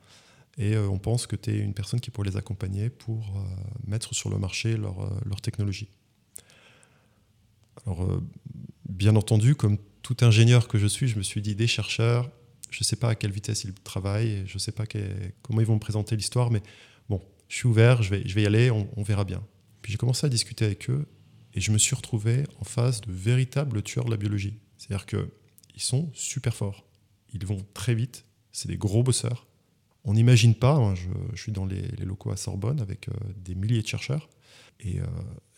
et 0.58 0.76
on 0.76 0.99
pense 0.99 1.26
que 1.26 1.37
tu 1.37 1.50
es 1.50 1.58
une 1.58 1.73
personne 1.73 2.00
qui 2.00 2.11
pourrait 2.11 2.28
les 2.28 2.37
accompagner 2.37 2.90
pour 2.90 3.43
mettre 3.87 4.14
sur 4.14 4.28
le 4.28 4.37
marché 4.37 4.76
leur, 4.76 5.11
leur 5.25 5.40
technologie. 5.40 5.88
Alors, 7.87 8.20
bien 8.88 9.16
entendu, 9.16 9.55
comme 9.55 9.78
tout 10.02 10.17
ingénieur 10.23 10.69
que 10.69 10.79
je 10.79 10.87
suis, 10.87 11.08
je 11.08 11.17
me 11.17 11.23
suis 11.23 11.43
dit 11.43 11.55
des 11.55 11.67
chercheurs, 11.67 12.31
je 12.70 12.79
ne 12.81 12.85
sais 12.85 12.97
pas 12.97 13.11
à 13.11 13.14
quelle 13.14 13.32
vitesse 13.32 13.64
ils 13.64 13.75
travaillent, 13.75 14.44
je 14.47 14.55
ne 14.55 14.58
sais 14.58 14.73
pas 14.73 14.85
comment 15.43 15.61
ils 15.61 15.67
vont 15.67 15.75
me 15.75 15.81
présenter 15.81 16.17
l'histoire, 16.17 16.50
mais 16.50 16.62
bon, 17.08 17.20
je 17.49 17.56
suis 17.56 17.69
ouvert, 17.69 18.02
je 18.02 18.11
vais, 18.11 18.23
y 18.23 18.47
aller, 18.47 18.70
on, 18.70 19.02
verra 19.02 19.25
bien. 19.25 19.43
Puis 19.82 19.93
j'ai 19.93 19.99
commencé 19.99 20.26
à 20.26 20.29
discuter 20.29 20.64
avec 20.64 20.88
eux 20.88 21.06
et 21.55 21.61
je 21.61 21.73
me 21.73 21.79
suis 21.79 21.97
retrouvé 21.97 22.45
en 22.61 22.64
face 22.64 23.00
de 23.00 23.11
véritables 23.11 23.83
tueurs 23.83 24.04
de 24.04 24.11
la 24.11 24.16
biologie. 24.16 24.59
C'est-à-dire 24.78 25.07
qu'ils 25.07 25.83
sont 25.83 26.11
super 26.14 26.54
forts, 26.54 26.87
ils 27.33 27.45
vont 27.45 27.64
très 27.75 27.95
vite, 27.95 28.25
c'est 28.52 28.69
des 28.69 28.76
gros 28.76 29.02
bosseurs. 29.02 29.47
On 30.04 30.14
n'imagine 30.14 30.54
pas, 30.54 30.76
hein, 30.76 30.95
je, 30.95 31.09
suis 31.37 31.52
dans 31.52 31.66
les, 31.66 31.83
locaux 32.04 32.30
à 32.30 32.37
Sorbonne 32.37 32.80
avec 32.80 33.09
euh, 33.09 33.12
des 33.37 33.54
milliers 33.54 33.83
de 33.83 33.87
chercheurs, 33.87 34.30
et 34.78 34.99
euh, 35.00 35.07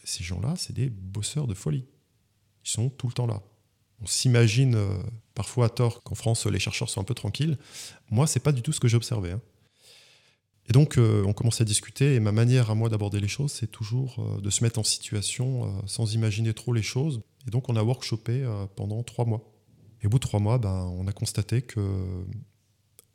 ces 0.03 0.25
gens-là, 0.25 0.55
c'est 0.57 0.73
des 0.73 0.91
bosseurs 0.91 1.47
de 1.47 1.55
folie. 1.55 1.85
Ils 2.65 2.71
sont 2.71 2.91
tout 2.91 3.07
le 3.07 3.13
temps 3.13 3.27
là. 3.27 3.43
On 4.03 4.07
s'imagine 4.07 4.75
euh, 4.75 4.99
parfois 5.35 5.67
à 5.67 5.69
tort 5.69 6.03
qu'en 6.03 6.17
France, 6.17 6.47
les 6.47 6.59
chercheurs 6.59 6.91
sont 6.91 7.01
un 7.01 7.05
peu 7.05 7.15
tranquilles. 7.15 7.57
Moi, 8.11 8.27
c'est 8.27 8.41
pas 8.41 8.53
du 8.53 8.61
tout 8.61 8.73
ce 8.73 8.81
que 8.81 8.89
j'ai 8.89 8.97
observé. 8.97 9.31
Hein. 9.31 9.41
Et 10.69 10.73
donc, 10.73 10.99
euh, 10.99 11.23
on 11.25 11.33
commence 11.33 11.61
à 11.61 11.65
discuter, 11.65 12.15
et 12.15 12.21
ma 12.21 12.33
manière 12.33 12.71
à 12.71 12.75
moi 12.75 12.89
d'aborder 12.89 13.21
les 13.21 13.29
choses, 13.29 13.53
c'est 13.53 13.71
toujours 13.71 14.17
euh, 14.19 14.41
de 14.41 14.51
se 14.51 14.65
mettre 14.65 14.79
en 14.81 14.85
situation 14.85 15.73
sans 15.87 16.15
imaginer 16.15 16.53
trop 16.53 16.73
les 16.73 16.83
choses. 16.83 17.23
Et 17.47 17.51
donc, 17.51 17.69
on 17.69 17.77
a 17.77 17.83
workshopé 17.83 18.45
pendant 18.77 19.03
trois 19.03 19.25
mois. 19.25 19.53
Et 20.01 20.07
au 20.07 20.11
bout 20.11 20.19
de 20.19 20.25
trois 20.25 20.41
mois, 20.41 20.59
ben, 20.59 20.91
on 20.97 21.07
a 21.07 21.13
constaté 21.13 21.63
que, 21.63 21.81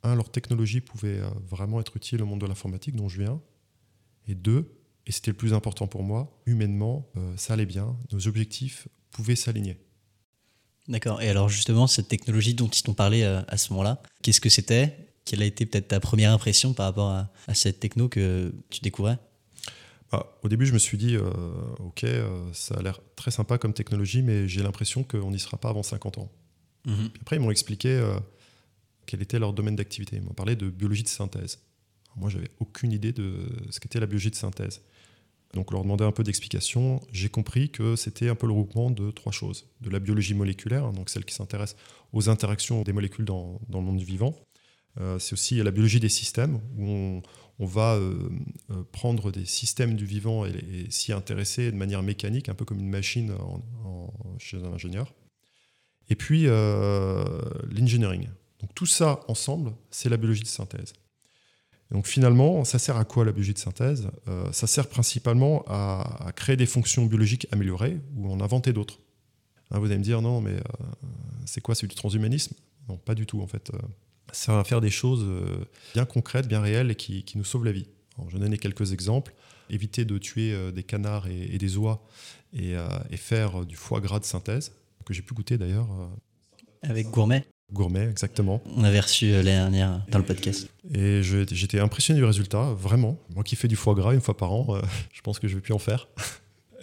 un, 0.02 0.14
leur 0.14 0.30
technologie 0.30 0.80
pouvait 0.80 1.20
vraiment 1.46 1.80
être 1.80 1.96
utile 1.96 2.22
au 2.22 2.26
monde 2.26 2.40
de 2.40 2.46
l'informatique 2.46 2.96
dont 2.96 3.08
je 3.08 3.20
viens, 3.20 3.40
et 4.26 4.34
deux, 4.34 4.70
et 5.06 5.12
c'était 5.12 5.30
le 5.30 5.36
plus 5.36 5.54
important 5.54 5.86
pour 5.86 6.02
moi, 6.02 6.38
humainement, 6.44 7.10
ça 7.36 7.54
allait 7.54 7.66
bien, 7.66 7.96
nos 8.12 8.28
objectifs 8.28 8.88
pouvaient 9.10 9.36
s'aligner. 9.36 9.78
D'accord. 10.88 11.20
Et 11.20 11.28
alors 11.28 11.48
justement, 11.48 11.86
cette 11.86 12.08
technologie 12.08 12.54
dont 12.54 12.68
ils 12.68 12.82
t'ont 12.82 12.94
parlé 12.94 13.22
euh, 13.22 13.42
à 13.48 13.56
ce 13.56 13.72
moment-là, 13.72 14.02
qu'est-ce 14.22 14.40
que 14.40 14.48
c'était? 14.48 14.96
Quelle 15.24 15.42
a 15.42 15.44
été 15.44 15.66
peut-être 15.66 15.88
ta 15.88 16.00
première 16.00 16.32
impression 16.32 16.72
par 16.72 16.86
rapport 16.86 17.10
à, 17.10 17.54
cette 17.54 17.80
techno 17.80 18.08
que 18.08 18.52
tu 18.70 18.80
découvrais? 18.80 19.18
Bah, 20.10 20.38
Au 20.42 20.48
début, 20.48 20.64
je 20.64 20.72
me 20.72 20.78
suis 20.78 20.96
dit, 20.96 21.16
euh, 21.16 21.30
ok, 21.80 22.04
euh, 22.04 22.50
ça 22.54 22.76
a 22.76 22.82
l'air 22.82 23.00
très 23.14 23.30
sympa 23.30 23.58
comme 23.58 23.74
technologie, 23.74 24.22
mais 24.22 24.48
j'ai 24.48 24.62
l'impression 24.62 25.04
qu'on 25.04 25.30
n'y 25.30 25.38
sera 25.38 25.58
pas 25.58 25.68
avant 25.68 25.82
50 25.82 26.16
ans. 26.16 26.30
Mhm. 26.86 27.10
Après, 27.20 27.36
ils 27.36 27.40
m'ont 27.40 27.50
expliqué 27.50 28.02
quel 29.04 29.20
était 29.20 29.38
leur 29.38 29.52
domaine 29.52 29.76
d'activité. 29.76 30.16
Ils 30.16 30.22
m'ont 30.22 30.32
parlé 30.32 30.56
de 30.56 30.70
biologie 30.70 31.02
de 31.02 31.08
synthèse. 31.08 31.58
moi, 32.16 32.30
j'avais 32.30 32.50
aucune 32.58 32.92
idée 32.92 33.12
de 33.12 33.46
ce 33.70 33.78
qu'était 33.80 34.00
la 34.00 34.06
biologie 34.06 34.30
de 34.30 34.36
synthèse. 34.36 34.80
Donc, 35.54 35.70
on 35.70 35.74
leur 35.74 35.82
demandait 35.82 36.04
un 36.04 36.12
peu 36.12 36.22
d'explication. 36.22 37.00
J'ai 37.10 37.28
compris 37.28 37.70
que 37.70 37.96
c'était 37.96 38.28
un 38.28 38.34
peu 38.34 38.46
le 38.46 38.52
regroupement 38.52 38.90
de 38.90 39.10
trois 39.10 39.32
choses. 39.32 39.66
De 39.80 39.90
la 39.90 39.98
biologie 39.98 40.34
moléculaire, 40.34 40.84
hein, 40.84 40.92
donc 40.92 41.08
celle 41.08 41.24
qui 41.24 41.34
s'intéresse 41.34 41.74
aux 42.12 42.28
interactions 42.28 42.82
des 42.82 42.92
molécules 42.92 43.24
dans, 43.24 43.60
le 43.72 43.80
monde 43.80 44.00
vivant. 44.00 44.34
Euh, 45.00 45.18
c'est 45.18 45.32
aussi 45.32 45.62
la 45.62 45.70
biologie 45.70 46.00
des 46.00 46.08
systèmes, 46.08 46.60
où 46.76 47.22
on, 47.58 47.66
va 47.66 47.94
euh, 47.94 48.28
euh, 48.70 48.82
prendre 48.92 49.30
des 49.30 49.44
systèmes 49.44 49.94
du 49.94 50.04
vivant 50.04 50.44
et, 50.44 50.86
s'y 50.90 51.12
intéresser 51.12 51.70
de 51.70 51.76
manière 51.76 52.02
mécanique, 52.02 52.48
un 52.48 52.54
peu 52.54 52.64
comme 52.64 52.80
une 52.80 52.90
machine 52.90 53.32
chez 54.38 54.58
un 54.58 54.72
ingénieur. 54.72 55.14
et 56.10 56.14
puis 56.14 56.46
l'engineering. 56.46 58.28
Donc 58.60 58.74
tout 58.74 58.86
ça 58.86 59.20
ensemble, 59.28 59.72
c'est 59.90 60.08
la 60.08 60.16
biologie 60.16 60.42
de 60.42 60.48
synthèse. 60.48 60.92
Donc 61.90 62.06
finalement, 62.06 62.64
ça 62.64 62.78
sert 62.78 62.96
à 62.96 63.04
quoi 63.04 63.24
la 63.24 63.32
biologie 63.32 63.54
de 63.54 63.58
synthèse? 63.58 64.10
Ça 64.52 64.66
sert 64.66 64.88
principalement 64.88 65.64
à, 65.68 66.32
créer 66.36 66.56
des 66.56 66.66
fonctions 66.66 67.06
biologiques 67.06 67.46
améliorées 67.50 67.98
ou 68.16 68.30
en 68.30 68.40
inventer 68.40 68.72
d'autres. 68.72 69.00
Hein, 69.70 69.78
vous 69.78 69.86
allez 69.86 69.98
me 69.98 70.02
dire, 70.02 70.20
non, 70.20 70.40
mais 70.40 70.56
c'est 71.46 71.62
quoi, 71.62 71.74
c'est 71.74 71.86
du 71.86 71.94
transhumanisme? 71.94 72.54
Non, 72.88 72.98
pas 72.98 73.14
du 73.14 73.26
tout 73.26 73.40
en 73.40 73.46
fait. 73.46 73.70
ça 74.28 74.34
sert 74.34 74.54
à 74.54 74.64
faire 74.64 74.80
des 74.80 74.90
choses 74.90 75.26
bien 75.94 76.04
concrètes, 76.04 76.46
bien 76.46 76.60
réelles 76.60 76.90
et 76.90 76.94
qui, 76.94 77.24
nous 77.36 77.44
sauvent 77.44 77.64
la 77.64 77.72
vie. 77.72 77.86
je 78.28 78.34
vais 78.34 78.40
donner 78.40 78.58
quelques 78.58 78.92
exemples. 78.92 79.34
Éviter 79.70 80.04
de 80.04 80.18
tuer 80.18 80.72
des 80.72 80.82
canards 80.82 81.26
et, 81.28 81.56
des 81.56 81.76
oies 81.78 82.06
et, 82.52 82.74
et, 83.10 83.16
faire 83.16 83.64
du 83.64 83.76
foie 83.76 84.00
gras 84.00 84.18
de 84.18 84.24
synthèse, 84.24 84.72
que 85.06 85.14
j'ai 85.14 85.22
pu 85.22 85.32
goûter 85.32 85.56
d'ailleurs. 85.56 85.88
Avec 86.82 87.08
Gourmet? 87.08 87.44
Gourmet, 87.70 88.08
exactement. 88.08 88.62
On 88.76 88.82
avait 88.82 89.00
reçu 89.00 89.26
euh, 89.26 89.42
l'année 89.42 89.58
dernière 89.58 90.02
dans 90.08 90.18
le 90.18 90.24
podcast. 90.24 90.68
Et 90.94 91.22
j'étais 91.22 91.80
impressionné 91.80 92.18
du 92.18 92.24
résultat, 92.24 92.72
vraiment. 92.72 93.18
Moi 93.34 93.44
qui 93.44 93.56
fais 93.56 93.68
du 93.68 93.76
foie 93.76 93.94
gras 93.94 94.14
une 94.14 94.22
fois 94.22 94.36
par 94.36 94.52
an, 94.52 94.66
euh, 94.70 94.80
je 95.12 95.20
pense 95.20 95.38
que 95.38 95.48
je 95.48 95.56
vais 95.56 95.60
plus 95.60 95.74
en 95.74 95.78
faire. 95.78 96.08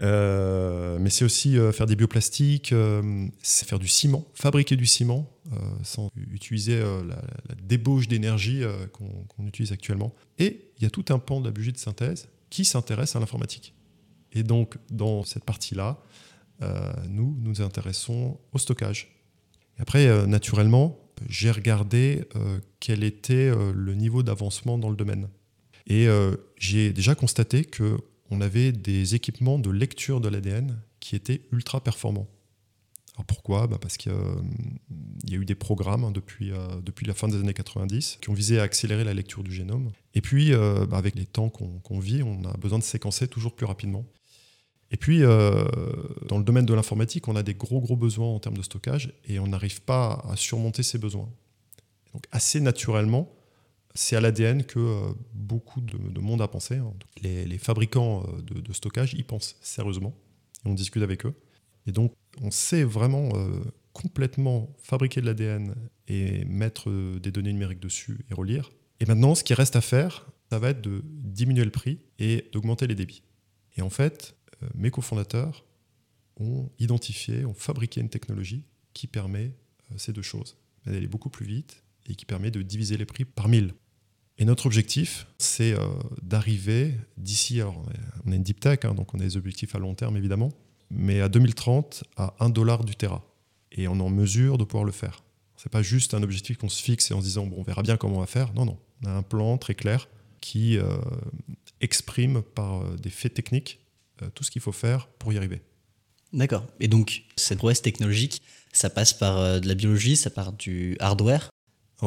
Euh, 0.01 0.97
mais 0.99 1.09
c'est 1.09 1.23
aussi 1.23 1.55
faire 1.71 1.85
des 1.85 1.95
bioplastiques, 1.95 2.75
c'est 3.41 3.65
faire 3.65 3.79
du 3.79 3.87
ciment, 3.87 4.27
fabriquer 4.33 4.75
du 4.75 4.85
ciment 4.85 5.25
sans 5.83 6.09
utiliser 6.33 6.81
la, 6.81 7.15
débauche 7.63 8.09
d'énergie 8.09 8.63
qu'on 8.91 9.47
utilise 9.47 9.71
actuellement. 9.71 10.13
Et 10.37 10.69
il 10.77 10.83
y 10.83 10.85
a 10.85 10.89
tout 10.89 11.05
un 11.11 11.17
pan 11.17 11.39
de 11.39 11.45
la 11.45 11.51
biologie 11.51 11.71
de 11.71 11.77
synthèse 11.77 12.27
qui 12.49 12.65
s'intéresse 12.65 13.15
à 13.15 13.21
l'informatique. 13.21 13.73
Et 14.33 14.43
donc, 14.43 14.75
dans 14.91 15.23
cette 15.23 15.45
partie-là, 15.45 15.97
nous 17.07 17.33
nous 17.39 17.61
intéressons 17.61 18.37
au 18.51 18.57
stockage 18.57 19.14
après, 19.79 20.07
euh, 20.07 20.25
naturellement, 20.25 20.99
j'ai 21.27 21.51
regardé 21.51 22.25
euh, 22.35 22.59
quel 22.79 23.03
était 23.03 23.33
euh, 23.33 23.71
le 23.73 23.95
niveau 23.95 24.23
d'avancement 24.23 24.77
dans 24.77 24.89
le 24.89 24.95
domaine. 24.95 25.29
Et 25.87 26.07
j'ai 26.57 26.93
déjà 26.93 27.13
constaté 27.13 27.63
qu'on 27.63 28.41
avait 28.41 28.71
des 28.71 29.13
équipements 29.13 29.59
de 29.59 29.69
lecture 29.69 30.19
de 30.19 30.29
l'ADN 30.29 30.81
qui 30.99 31.15
étaient 31.15 31.41
ultra 31.51 31.79
performants. 31.79 32.27
Alors 33.13 33.25
pourquoi? 33.25 33.67
Bah 33.67 33.77
Parce 33.79 33.97
qu'il 33.97 34.11
y 35.27 35.35
a 35.35 35.37
eu 35.37 35.45
des 35.45 35.53
programmes 35.53 36.03
hein, 36.05 36.09
depuis, 36.09 36.51
la 37.05 37.13
fin 37.13 37.27
des 37.27 37.35
années 37.35 37.53
90 37.53 38.17
qui 38.19 38.29
ont 38.31 38.33
visé 38.33 38.57
à 38.57 38.63
accélérer 38.63 39.03
la 39.03 39.13
lecture 39.13 39.43
du 39.43 39.53
génome. 39.53 39.91
Et 40.15 40.21
puis, 40.21 40.53
bah, 40.53 40.97
avec 40.97 41.13
les 41.13 41.27
temps 41.27 41.49
qu'on 41.49 41.99
vit, 41.99 42.23
on 42.23 42.43
a 42.45 42.57
besoin 42.57 42.79
de 42.79 42.83
séquencer 42.83 43.27
toujours 43.27 43.55
plus 43.55 43.67
rapidement. 43.67 44.07
Et 44.91 44.97
puis, 44.97 45.23
euh, 45.23 45.65
dans 46.27 46.37
le 46.37 46.43
domaine 46.43 46.65
de 46.65 46.73
l'informatique, 46.73 47.27
on 47.27 47.35
a 47.35 47.43
des 47.43 47.55
gros, 47.55 47.81
gros 47.81 47.95
besoins 47.95 48.27
en 48.27 48.39
termes 48.39 48.57
de 48.57 48.61
stockage 48.61 49.13
et 49.25 49.39
on 49.39 49.47
n'arrive 49.47 49.81
pas 49.81 50.23
à 50.29 50.35
surmonter 50.35 50.83
ces 50.83 50.97
besoins. 50.97 51.29
Donc, 52.13 52.25
assez 52.31 52.61
naturellement, 52.61 53.31
c'est 53.93 54.15
à 54.15 54.21
l'ADN 54.21 54.63
que 54.63 54.79
euh, 54.79 55.13
beaucoup 55.33 55.81
de, 55.81 56.19
monde 56.19 56.41
a 56.41 56.47
pensé. 56.47 56.75
Hein. 56.75 56.93
Les, 57.21 57.57
fabricants 57.57 58.23
euh, 58.27 58.41
de, 58.41 58.73
stockage 58.73 59.13
y 59.15 59.23
pensent 59.23 59.55
sérieusement 59.61 60.13
et 60.65 60.69
on 60.69 60.73
discute 60.73 61.03
avec 61.03 61.25
eux. 61.25 61.33
Et 61.87 61.91
donc, 61.91 62.13
on 62.41 62.51
sait 62.51 62.83
vraiment 62.83 63.29
complètement 63.93 64.75
fabriquer 64.81 65.21
de 65.21 65.27
l'ADN 65.27 65.75
et 66.07 66.43
mettre 66.45 66.89
des 67.19 67.31
données 67.31 67.53
numériques 67.53 67.79
dessus 67.79 68.25
et 68.29 68.33
relire. 68.33 68.71
Et 68.99 69.05
maintenant, 69.05 69.35
ce 69.35 69.43
qui 69.43 69.53
reste 69.53 69.75
à 69.75 69.81
faire, 69.81 70.25
ça 70.49 70.57
va 70.57 70.69
être 70.69 70.81
de 70.81 71.03
diminuer 71.05 71.63
le 71.63 71.69
prix 71.71 71.99
et 72.17 72.49
d'augmenter 72.53 72.87
les 72.87 72.95
débits. 72.95 73.23
Et 73.77 73.81
en 73.81 73.89
fait, 73.89 74.34
mes 74.73 74.91
cofondateurs 74.91 75.65
ont 76.39 76.69
identifié, 76.79 77.45
ont 77.45 77.53
fabriqué 77.53 78.01
une 78.01 78.09
technologie 78.09 78.63
qui 78.93 79.07
permet 79.07 79.53
euh, 79.91 79.95
ces 79.97 80.13
deux 80.13 80.21
choses. 80.21 80.57
D'aller 80.85 81.07
beaucoup 81.07 81.29
plus 81.29 81.45
vite 81.45 81.83
et 82.07 82.15
qui 82.15 82.25
permet 82.25 82.51
de 82.51 82.61
diviser 82.61 82.97
les 82.97 83.05
prix 83.05 83.25
par 83.25 83.47
mille. 83.47 83.73
Et 84.37 84.45
notre 84.45 84.65
objectif, 84.65 85.27
c'est 85.37 85.73
euh, 85.73 85.87
d'arriver 86.21 86.93
d'ici, 87.17 87.61
alors 87.61 87.83
on 88.25 88.31
est 88.31 88.35
une 88.35 88.43
deep 88.43 88.59
tech, 88.59 88.79
hein, 88.83 88.93
donc 88.93 89.13
on 89.13 89.19
a 89.19 89.23
des 89.23 89.37
objectifs 89.37 89.75
à 89.75 89.79
long 89.79 89.95
terme 89.95 90.17
évidemment, 90.17 90.51
mais 90.91 91.21
à 91.21 91.29
2030 91.29 92.03
à 92.17 92.35
1 92.39 92.49
dollar 92.49 92.83
du 92.83 92.95
Tera. 92.95 93.23
Et 93.71 93.87
on 93.87 93.97
est 93.97 94.03
en 94.03 94.09
mesure 94.09 94.57
de 94.57 94.63
pouvoir 94.63 94.83
le 94.83 94.91
faire. 94.91 95.23
Ce 95.57 95.67
n'est 95.67 95.71
pas 95.71 95.81
juste 95.81 96.13
un 96.13 96.21
objectif 96.21 96.57
qu'on 96.57 96.69
se 96.69 96.83
fixe 96.83 97.11
et 97.11 97.13
en 97.13 97.21
se 97.21 97.25
disant 97.25 97.47
bon, 97.47 97.57
on 97.59 97.63
verra 97.63 97.81
bien 97.81 97.97
comment 97.97 98.17
on 98.17 98.19
va 98.19 98.25
faire. 98.25 98.53
Non, 98.53 98.65
non. 98.65 98.77
On 99.03 99.07
a 99.07 99.11
un 99.11 99.23
plan 99.23 99.57
très 99.57 99.73
clair 99.73 100.07
qui 100.39 100.77
exprime 101.81 102.41
par 102.41 102.83
des 102.97 103.09
faits 103.09 103.33
techniques 103.33 103.79
euh, 103.79 103.84
tout 104.33 104.43
ce 104.43 104.51
qu'il 104.51 104.61
faut 104.61 104.71
faire 104.71 105.07
pour 105.07 105.33
y 105.33 105.37
arriver. 105.37 105.61
D'accord. 106.35 106.65
Et 106.79 106.87
donc, 106.87 107.23
cette 107.37 107.59
prouesse 107.59 107.81
technologique, 107.81 108.41
ça 108.73 108.89
passe 108.89 109.13
par 109.13 109.37
euh, 109.37 109.59
de 109.59 109.67
la 109.67 109.75
biologie, 109.75 110.17
ça 110.17 110.29
part 110.29 110.53
du 110.53 110.97
hardware? 110.99 111.49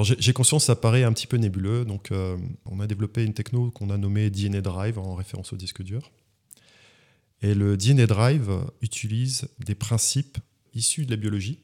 J'ai 0.03 0.35
conscience, 0.35 0.67
ça 0.67 0.77
paraît 0.77 1.03
un 1.03 1.13
petit 1.13 1.27
peu 1.27 1.39
nébuleux. 1.39 1.87
Donc, 1.87 2.13
euh, 2.13 2.37
on 2.67 2.79
a 2.79 2.87
développé 2.87 3.25
une 3.25 3.33
techno 3.33 3.71
qu'on 3.71 3.89
a 3.89 3.97
nommée 3.97 4.29
DNA 4.29 4.61
Drive 4.61 4.99
en 4.99 5.15
référence 5.15 5.53
au 5.55 5.57
disque 5.57 5.83
dur. 5.83 6.13
Et 7.41 7.55
le 7.55 7.77
DNA 7.77 8.07
Drive 8.07 8.51
utilise 8.83 9.49
des 9.61 9.75
principes 9.75 10.39
issus 10.75 11.07
de 11.07 11.11
la 11.11 11.17
biologie 11.17 11.61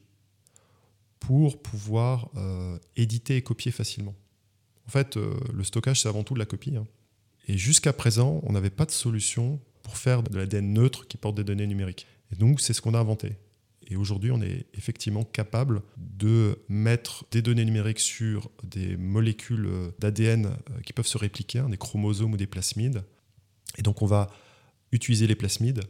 pour 1.19 1.61
pouvoir 1.61 2.29
éditer 2.95 3.35
et 3.35 3.41
copier 3.41 3.71
facilement. 3.71 4.15
En 4.87 4.89
fait, 4.89 5.17
le 5.17 5.63
stockage, 5.63 6.01
c'est 6.01 6.07
avant 6.07 6.23
tout 6.23 6.33
de 6.33 6.39
la 6.39 6.45
copie. 6.45 6.75
Hein. 6.77 6.87
Et 7.47 7.57
jusqu'à 7.57 7.93
présent, 7.93 8.41
on 8.43 8.53
n'avait 8.53 8.69
pas 8.69 8.85
de 8.85 8.91
solution 8.91 9.59
pour 9.85 9.97
faire 9.97 10.23
de 10.23 10.35
l'ADN 10.39 10.73
neutre 10.73 11.07
qui 11.07 11.15
porte 11.15 11.35
des 11.35 11.43
données 11.43 11.67
numériques. 11.67 12.07
Et 12.33 12.35
donc, 12.35 12.59
c'est 12.59 12.73
ce 12.73 12.81
qu'on 12.81 12.95
a 12.95 12.99
inventé. 12.99 13.37
Et 13.87 13.95
aujourd'hui, 13.95 14.31
on 14.31 14.41
est 14.41 14.65
effectivement 14.73 15.23
capable 15.23 15.83
de 15.95 16.57
mettre 16.69 17.23
des 17.29 17.43
données 17.43 17.65
numériques 17.65 17.99
sur 17.99 18.49
des 18.63 18.97
molécules 18.97 19.69
d'ADN 19.99 20.47
euh, 20.47 20.81
qui 20.83 20.91
peuvent 20.91 21.05
se 21.05 21.19
répliquer, 21.19 21.59
hein, 21.59 21.69
des 21.69 21.77
chromosomes 21.77 22.33
ou 22.33 22.37
des 22.37 22.47
plasmides. 22.47 23.03
Et 23.77 23.83
donc, 23.83 24.01
on 24.01 24.07
va 24.07 24.31
utiliser 24.91 25.27
les 25.27 25.35
plasmides 25.35 25.83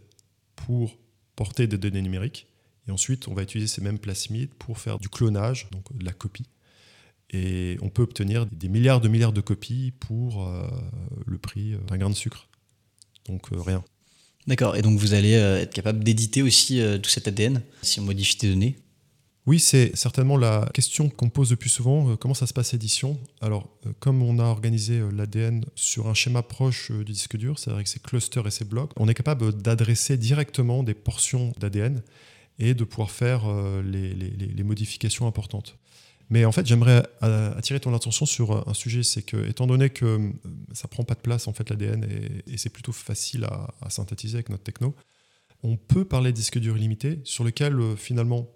pour 0.58 0.98
porter 1.38 1.66
des 1.66 1.78
données 1.78 2.02
numériques. 2.02 2.48
Et 2.90 2.92
ensuite, 2.92 3.30
on 3.30 3.34
va 3.34 3.44
utiliser 3.44 3.74
ces 3.74 3.82
mêmes 3.82 3.98
plasmides 3.98 4.54
pour 4.56 4.78
faire 4.78 5.00
du 5.00 5.08
clonage, 5.08 5.70
donc 5.72 5.98
de 5.98 6.04
la 6.04 6.12
copie. 6.12 6.50
Et 7.30 7.78
on 7.82 7.88
peut 7.88 8.04
obtenir 8.04 8.46
des 8.46 8.68
milliards 8.68 9.00
de 9.00 9.08
milliards 9.08 9.34
de 9.34 9.42
copies 9.42 9.94
pour 10.02 10.46
euh, 10.46 10.68
le 11.26 11.38
prix 11.38 11.78
d'un 11.88 11.98
grain 11.98 12.10
de 12.10 12.16
sucre. 12.16 12.50
Donc 13.28 13.52
euh, 13.52 13.62
rien. 13.62 13.84
D'accord, 14.48 14.76
et 14.76 14.82
donc 14.82 15.00
vous 15.00 15.14
allez 15.14 15.36
euh, 15.36 15.62
être 15.62 15.74
capable 15.74 16.04
d'éditer 16.04 16.44
aussi 16.44 16.80
euh, 16.80 16.98
tout 16.98 17.10
cet 17.10 17.28
ADN 17.28 17.64
si 17.82 18.00
on 18.00 18.04
modifie 18.04 18.38
tes 18.38 18.50
données? 18.50 18.78
Oui, 19.48 19.60
c'est 19.60 19.96
certainement 19.96 20.38
la 20.38 20.68
question 20.74 21.08
qu'on 21.08 21.30
pose 21.30 21.52
le 21.52 21.56
plus 21.56 21.70
souvent. 21.70 22.16
comment 22.16 22.34
ça 22.34 22.48
se 22.48 22.54
passe 22.54 22.74
l'édition? 22.74 23.20
Alors, 23.42 23.70
comme 24.00 24.24
on 24.24 24.40
a 24.40 24.44
organisé 24.44 25.04
l'ADN 25.14 25.64
sur 25.76 26.08
un 26.08 26.16
schéma 26.16 26.42
proche 26.42 26.92
du 26.92 27.04
disque 27.04 27.38
dur, 27.38 27.60
c'est-à-dire 27.60 27.76
avec 27.76 27.88
ses 27.88 28.00
clusters 28.00 28.48
et 28.48 28.50
ses 28.50 28.66
blocs, 28.66 28.90
on 28.96 29.08
est 29.08 29.14
capable 29.14 29.54
d'adresser 29.54 30.18
directement 30.18 30.82
des 30.82 30.96
portions 30.96 31.54
d'ADN 31.60 32.02
et 32.58 32.74
de 32.74 32.84
pouvoir 32.84 33.12
faire 33.12 33.44
les, 33.84 34.64
modifications 34.64 35.28
importantes. 35.28 35.78
Mais 36.30 36.46
en 36.46 36.52
fait, 36.52 36.66
j'aimerais 36.66 37.08
euh, 37.24 37.56
attirer 37.56 37.80
ton 37.80 37.94
attention 37.94 38.26
sur 38.26 38.68
un 38.68 38.74
sujet, 38.74 39.04
c'est 39.04 39.22
que, 39.22 39.48
étant 39.48 39.68
donné 39.68 39.90
que 39.90 40.06
euh, 40.06 40.32
ça 40.74 40.88
prend 40.88 41.04
pas 41.04 41.14
de 41.14 41.20
place 41.20 41.48
en 41.48 41.54
fait 41.54 41.70
l'ADN 41.70 42.04
et, 42.48 42.58
c'est 42.58 42.70
plutôt 42.70 42.92
facile 42.92 43.46
à, 43.46 43.90
synthétiser 43.90 44.38
avec 44.38 44.50
notre 44.50 44.64
techno, 44.64 44.96
on 45.62 45.78
peut 45.78 46.06
parler 46.06 46.32
de 46.32 46.36
disque 46.36 46.60
dur 46.60 46.78
illimité 46.78 47.20
sur 47.24 47.44
lequel 47.44 47.80
euh, 47.80 47.96
finalement 47.96 48.48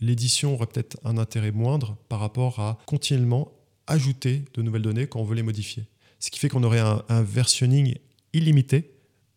l'édition 0.00 0.54
aurait 0.54 0.66
peut-être 0.66 0.96
un 1.04 1.18
intérêt 1.18 1.50
moindre 1.50 1.96
par 2.08 2.20
rapport 2.20 2.60
à 2.60 2.78
continuellement 2.86 3.52
ajouter 3.88 4.44
de 4.54 4.62
nouvelles 4.62 4.82
données 4.82 5.08
quand 5.08 5.20
on 5.20 5.24
veut 5.24 5.34
les 5.34 5.42
modifier. 5.42 5.84
Ce 6.20 6.30
qui 6.30 6.38
fait 6.38 6.48
qu'on 6.48 6.62
aurait 6.62 6.78
un, 6.78 7.22
versionning 7.22 7.96
illimité 8.32 8.92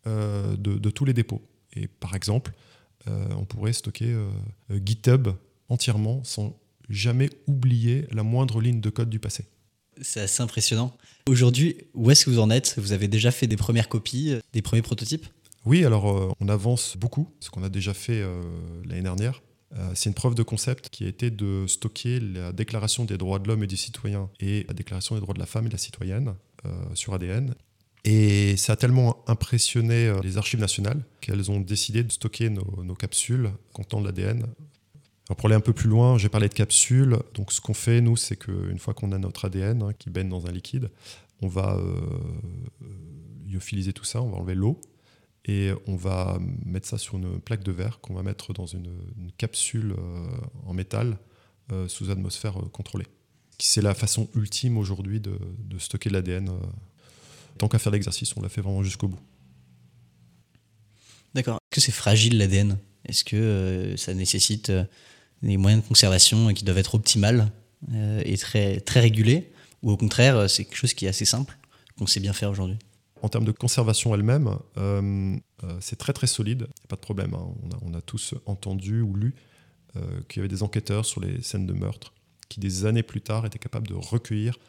de, 0.06 0.90
tous 0.90 1.06
les 1.06 1.14
dépôts. 1.14 1.42
Et 1.74 1.88
par 1.88 2.16
exemple, 2.16 2.54
on 3.08 3.46
pourrait 3.46 3.74
stocker 3.74 4.16
GitHub 4.84 5.30
entièrement 5.70 6.24
sans 6.24 6.61
jamais 6.92 7.30
oublier 7.48 8.06
la 8.12 8.24
moindre 8.24 8.62
ligne 8.62 8.82
de 8.82 8.90
code 8.90 9.10
du 9.10 9.20
passé. 9.20 9.46
C'est 10.02 10.22
assez 10.22 10.42
impressionnant. 10.42 10.96
Aujourd'hui, 11.28 11.78
où 11.94 12.10
est-ce 12.10 12.26
que 12.26 12.30
vous 12.30 12.40
en 12.40 12.50
êtes? 12.50 12.76
Vous 12.78 12.92
avez 12.92 13.08
déjà 13.08 13.32
fait 13.32 13.48
des 13.48 13.58
premières 13.58 13.90
copies, 13.90 14.36
des 14.54 14.62
premiers 14.62 14.82
prototypes? 14.82 15.26
Oui, 15.66 15.86
alors 15.86 16.10
euh, 16.10 16.32
on 16.40 16.50
avance 16.50 16.98
beaucoup, 16.98 17.30
ce 17.40 17.50
qu'on 17.50 17.64
a 17.64 17.70
déjà 17.70 17.94
fait 17.94 18.22
euh, 18.22 18.42
l'année 18.86 19.04
dernière. 19.04 19.42
Euh, 19.74 19.92
c'est 19.94 20.10
une 20.10 20.16
preuve 20.16 20.36
de 20.36 20.44
concept 20.44 20.90
qui 20.90 21.06
a 21.06 21.08
été 21.08 21.30
de 21.30 21.66
stocker 21.68 22.20
la 22.20 22.52
déclaration 22.52 23.06
des 23.06 23.18
droits 23.18 23.40
de 23.40 23.48
l'homme 23.48 23.64
et 23.64 23.68
du 23.68 23.78
citoyen 23.78 24.30
et 24.40 24.66
la 24.68 24.74
déclaration 24.74 25.16
des 25.16 25.22
droits 25.22 25.34
de 25.34 25.40
la 25.40 25.46
femme 25.46 25.66
et 25.66 25.70
de 25.70 25.74
la 25.74 25.80
citoyenne 25.80 26.34
sur 26.94 27.16
ADN. 27.16 27.56
Et 28.04 28.56
ça 28.56 28.74
a 28.74 28.76
tellement 28.76 29.24
impressionné 29.28 30.14
les 30.24 30.38
archives 30.38 30.60
nationales 30.60 31.04
qu'elles 31.22 31.50
ont 31.50 31.60
décidé 31.60 32.04
de 32.04 32.12
stocker 32.12 32.52
nos, 32.52 32.84
nos 32.84 32.94
capsules 32.94 33.50
contenant 33.74 34.02
de 34.02 34.08
l'ADN 34.08 34.46
pour 35.36 35.48
aller 35.48 35.56
un 35.56 35.62
peu 35.62 35.74
plus 35.74 35.90
loin, 35.90 36.18
j'ai 36.18 36.30
parlé 36.30 36.50
de 36.50 36.54
capsules. 36.54 37.18
Donc, 37.34 37.52
ce 37.52 37.62
qu'on 37.62 37.74
fait, 37.74 38.02
nous, 38.02 38.18
c'est 38.18 38.36
qu'une 38.36 38.80
fois 38.80 38.94
qu'on 38.94 39.12
a 39.12 39.18
notre 39.18 39.46
ADN 39.46 39.84
hein, 39.84 39.94
qui 39.98 40.10
baigne 40.10 40.30
dans 40.30 40.48
un 40.48 40.52
liquide, 40.52 40.90
on 41.42 41.48
va 41.48 41.76
euh, 41.76 42.00
lyophiliser 43.48 43.94
tout 43.94 44.04
ça, 44.04 44.22
on 44.22 44.30
va 44.30 44.38
enlever 44.38 44.56
l'eau 44.56 44.80
Et 45.46 45.72
on 45.88 45.96
va 45.96 46.40
mettre 46.66 46.88
ça 46.88 46.98
sur 46.98 47.18
une 47.18 47.40
plaque 47.40 47.64
de 47.64 47.72
verre 47.72 48.00
qu'on 48.00 48.14
va 48.14 48.24
mettre 48.24 48.54
dans 48.54 48.66
une, 48.66 48.90
capsule 49.38 49.96
en 50.66 50.74
métal 50.74 51.18
sous 51.88 52.12
atmosphère 52.12 52.54
contrôlée. 52.74 53.08
C'est 53.58 53.82
la 53.82 53.94
façon 53.94 54.30
ultime 54.36 54.78
aujourd'hui 54.78 55.20
de, 55.20 55.38
de, 55.58 55.80
stocker 55.80 56.10
l'ADN. 56.10 56.52
Tant 57.58 57.68
qu'à 57.68 57.80
faire 57.80 57.92
l'exercice, 57.92 58.36
on 58.36 58.42
l'a 58.42 58.50
fait 58.50 58.62
vraiment 58.62 58.84
jusqu'au 58.84 59.08
bout. 59.08 59.20
D'accord. 61.34 61.56
Est-ce 61.72 61.76
que 61.76 61.82
c'est 61.82 61.92
fragile 61.92 62.38
l'ADN 62.38 62.78
Est-ce 63.06 63.24
que 63.24 63.96
ça 63.98 64.14
nécessite 64.14 64.72
des 65.44 65.58
moyens 65.58 65.84
de 65.84 65.88
conservation 65.88 66.54
qui 66.54 66.64
doivent 66.64 66.78
être 66.78 66.96
optimales 66.96 67.52
et 68.24 68.38
très, 68.38 68.80
très 68.80 69.00
régulés 69.00 69.52
Ou 69.82 69.92
au 69.92 69.98
contraire, 69.98 70.50
c'est 70.50 70.66
quelque 70.66 70.78
chose 70.78 70.94
qui 70.94 71.06
est 71.06 71.10
assez 71.10 71.26
simple, 71.26 71.58
qu'on 71.98 72.06
sait 72.06 72.20
bien 72.20 72.34
faire 72.34 72.52
aujourd'hui 72.52 72.78
en 73.22 73.30
termes 73.30 73.46
de 73.46 73.52
conservation 73.52 74.14
elle-même, 74.16 74.58
euh, 74.78 75.36
euh, 75.64 75.78
c'est 75.80 75.96
très 75.96 76.14
très 76.14 76.28
solide, 76.28 76.68
pas 76.90 76.96
de 76.96 77.02
problème. 77.02 77.34
Hein. 77.34 77.54
On, 77.82 77.94
a, 77.94 78.02
tous 78.02 78.34
entendu 78.46 79.02
ou 79.02 79.16
lu 79.16 79.36
euh, 79.96 80.22
qu'il 80.28 80.38
y 80.38 80.42
avait 80.42 80.50
des 80.50 80.64
enquêteurs 80.64 81.06
sur 81.06 81.22
les 81.22 81.42
scènes 81.42 81.68
de 81.68 81.74
meurtre 81.74 82.14
qui 82.50 82.60
des 82.60 82.86
années 82.86 83.04
plus 83.04 83.22
tard 83.22 83.46
étaient 83.46 83.60
capables 83.60 83.88
de 83.88 83.94
recueillir 83.94 84.60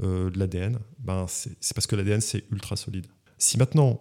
de 0.00 0.32
l'ADN. 0.36 0.78
Ben, 1.00 1.26
c'est 1.28 1.74
parce 1.74 1.86
que 1.88 1.96
l'ADN 1.96 2.20
c'est 2.20 2.44
ultra 2.52 2.76
solide. 2.76 3.06
Si 3.38 3.58
maintenant 3.58 4.00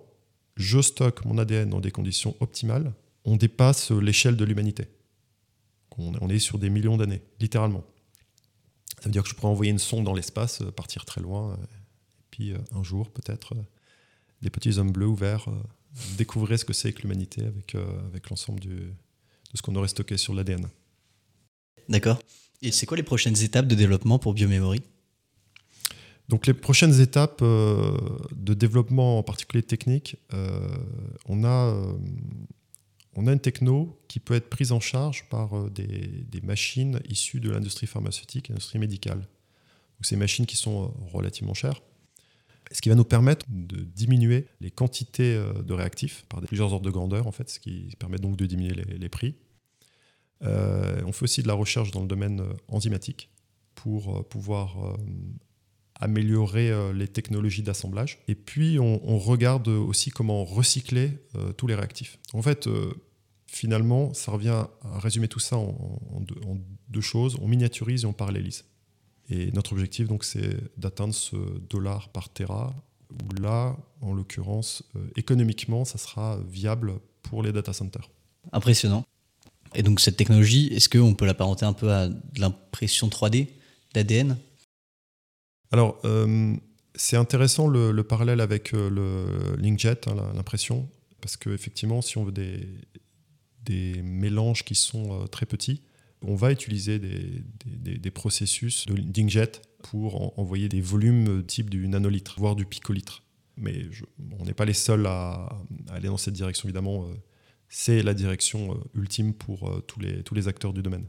je 0.56 0.80
stocke 0.82 1.26
mon 1.26 1.40
ADN 1.40 1.70
dans 1.70 1.80
des 1.80 1.90
conditions 1.90 2.36
optimales, 2.42 2.94
on 3.26 3.36
dépasse 3.36 3.90
l'échelle 3.90 4.38
de 4.38 4.46
l'humanité. 4.46 4.88
On, 5.98 6.30
est 6.30 6.40
sur 6.40 6.58
des 6.58 6.70
millions 6.70 6.98
d'années, 6.98 7.22
littéralement. 7.40 7.84
Ça 9.00 9.06
veut 9.06 9.12
dire 9.12 9.24
que 9.24 9.30
je 9.30 9.36
pourrais 9.36 9.52
envoyer 9.52 9.72
une 9.72 9.80
sonde 9.80 10.06
dans 10.06 10.14
l'espace, 10.14 10.64
partir 10.76 11.06
très 11.06 11.22
loin, 11.22 11.56
et 11.56 12.26
puis 12.32 12.54
un 12.72 12.84
jour 12.84 13.12
peut-être 13.12 13.54
des 14.44 14.50
petits 14.50 14.78
hommes 14.78 14.92
bleus 14.92 15.08
ou 15.08 15.16
verts 15.16 15.46
euh, 15.48 15.54
découvrir 16.18 16.60
ce 16.60 16.66
que 16.66 16.74
c'est 16.74 16.92
que 16.94 17.02
l'humanité 17.02 17.42
avec, 17.46 17.74
euh, 17.76 17.86
avec 18.08 18.30
l'ensemble 18.30 18.60
de 18.60 18.92
ce 19.56 19.62
qu'on 19.62 19.76
aurait 19.76 19.88
stocké 19.88 20.18
sur 20.18 20.34
l'ADN. 20.34 20.68
D'accord. 21.90 22.20
Et 22.62 22.72
c'est 22.72 22.86
quoi 22.86 22.98
les 22.98 23.04
prochaines 23.04 23.42
étapes 23.42 23.68
de 23.68 23.76
développement 23.76 24.20
pour 24.20 24.34
Biomemory 24.34 24.84
donc 26.30 26.48
les 26.48 26.54
prochaines 26.54 27.02
étapes 27.02 27.42
euh, 27.42 27.98
de 28.34 28.54
développement, 28.54 29.20
en 29.20 29.24
particulier 29.24 29.62
technique, 29.62 30.16
on, 31.28 31.44
a, 31.44 31.76
on 33.16 33.28
a 33.28 33.34
une 33.34 33.40
techno 33.40 34.00
qui 34.08 34.20
peut 34.20 34.34
être 34.34 34.50
prise 34.50 34.72
en 34.72 34.80
charge 34.80 35.30
par 35.30 35.70
des, 35.70 35.86
des, 36.30 36.42
machines 36.42 37.00
issues 37.08 37.40
de 37.40 37.52
l'industrie 37.52 37.88
pharmaceutique 37.88 38.50
et 38.50 38.54
l'industrie 38.54 38.80
médicale. 38.80 39.20
Donc 39.20 40.06
ces 40.06 40.16
machines 40.16 40.46
qui 40.46 40.58
sont 40.58 40.94
relativement 41.12 41.54
chères, 41.54 41.82
ce 42.74 42.82
qui 42.82 42.90
va 42.90 42.96
nous 42.96 43.04
permettre 43.04 43.46
de 43.50 43.82
diminuer 43.84 44.48
les 44.62 44.72
quantités 44.72 45.36
euh, 45.36 45.54
de 45.62 45.74
réactifs 45.74 46.26
par 46.30 46.42
plusieurs 46.42 46.74
ordres 46.74 46.86
de 46.86 46.92
grandeur, 46.92 47.28
en 47.28 47.32
fait, 47.32 47.50
ce 47.50 47.60
qui 47.60 47.90
permet 48.00 48.18
donc 48.18 48.36
de 48.36 48.46
diminuer 48.46 48.74
les, 48.74 49.10
prix. 49.10 49.36
Euh, 50.44 51.02
on 51.06 51.12
fait 51.12 51.24
aussi 51.24 51.44
de 51.44 51.48
la 51.48 51.54
recherche 51.54 51.92
dans 51.92 52.02
le 52.02 52.08
domaine 52.08 52.42
euh, 52.42 52.54
enzymatique 52.68 53.30
pour 53.76 54.28
pouvoir 54.28 54.98
améliorer 55.96 56.72
les 56.94 57.08
technologies 57.08 57.64
d'assemblage. 57.64 58.20
Et 58.28 58.36
puis, 58.36 58.80
on, 58.80 59.18
regarde 59.18 59.68
aussi 59.68 60.10
comment 60.10 60.44
recycler 60.44 61.12
tous 61.56 61.68
les 61.68 61.76
réactifs. 61.76 62.20
En 62.34 62.42
fait, 62.42 62.68
finalement, 63.54 64.14
ça 64.14 64.32
revient 64.32 64.66
à 64.82 65.00
résumer 65.00 65.28
tout 65.28 65.40
ça 65.40 65.58
en, 65.58 65.96
deux 66.90 67.02
choses. 67.02 67.38
On 67.42 67.48
miniaturise 67.48 68.04
et 68.04 68.06
on 68.06 68.14
parallélise. 68.14 68.66
Et 69.30 69.52
notre 69.52 69.74
objectif, 69.74 70.08
donc, 70.08 70.24
c'est 70.24 70.58
d'atteindre 70.78 71.14
ce 71.14 71.36
dollar 71.70 72.10
par 72.10 72.30
Tera, 72.30 72.76
où 73.12 73.42
là, 73.42 73.78
en 74.02 74.14
l'occurrence, 74.14 74.84
euh, 74.96 75.08
économiquement, 75.16 75.86
ça 75.86 75.98
sera 75.98 76.40
viable 76.50 76.96
pour 77.22 77.44
les 77.44 77.52
data 77.52 77.74
centers. 77.74 78.10
Impressionnant. 78.52 79.06
Et 79.76 79.84
donc, 79.84 80.00
cette 80.00 80.18
technologie, 80.18 80.68
est-ce 80.68 80.90
qu'on 80.90 81.14
peut 81.14 81.26
l'apparenter 81.26 81.66
un 81.66 81.74
peu 81.74 81.92
à 81.92 82.10
l'impression 82.38 83.08
3D 83.08 83.50
d'ADN 83.94 84.38
Alors, 85.74 86.00
euh, 86.06 86.56
c'est 86.96 87.18
intéressant 87.18 87.68
le, 87.68 88.02
parallèle 88.04 88.40
avec 88.40 88.74
euh, 88.74 88.90
le 88.90 89.56
Linkjet, 89.62 90.08
hein, 90.08 90.16
l'impression, 90.34 90.88
parce 91.20 91.36
qu'effectivement, 91.36 92.02
si 92.02 92.18
on 92.18 92.24
veut 92.24 92.32
des, 92.32 94.02
mélanges 94.02 94.64
qui 94.64 94.76
sont 94.76 95.28
très 95.28 95.46
petits, 95.46 95.82
on 96.22 96.36
va 96.36 96.52
utiliser 96.52 97.00
des, 97.00 98.12
processus 98.12 98.86
de 98.88 99.52
pour 99.82 100.40
envoyer 100.40 100.70
des 100.70 100.80
volumes 100.80 101.44
type 101.46 101.70
du 101.70 101.88
nanolitre, 101.90 102.36
voire 102.38 102.56
du 102.56 102.66
picolitre. 102.66 103.24
Mais 103.58 103.86
on 104.40 104.46
n'est 104.46 104.54
pas 104.54 104.66
les 104.66 104.74
seuls 104.74 105.06
à, 105.06 105.50
aller 105.90 106.08
dans 106.08 106.18
cette 106.18 106.34
direction, 106.34 106.68
évidemment. 106.68 107.06
Euh, 107.06 107.14
c'est 107.70 108.02
la 108.02 108.14
direction 108.14 108.74
euh, 108.74 109.00
ultime 109.00 109.34
pour 109.34 109.70
euh, 109.70 109.82
tous 109.82 110.36
les 110.36 110.48
acteurs 110.48 110.74
du 110.74 110.82
domaine. 110.82 111.06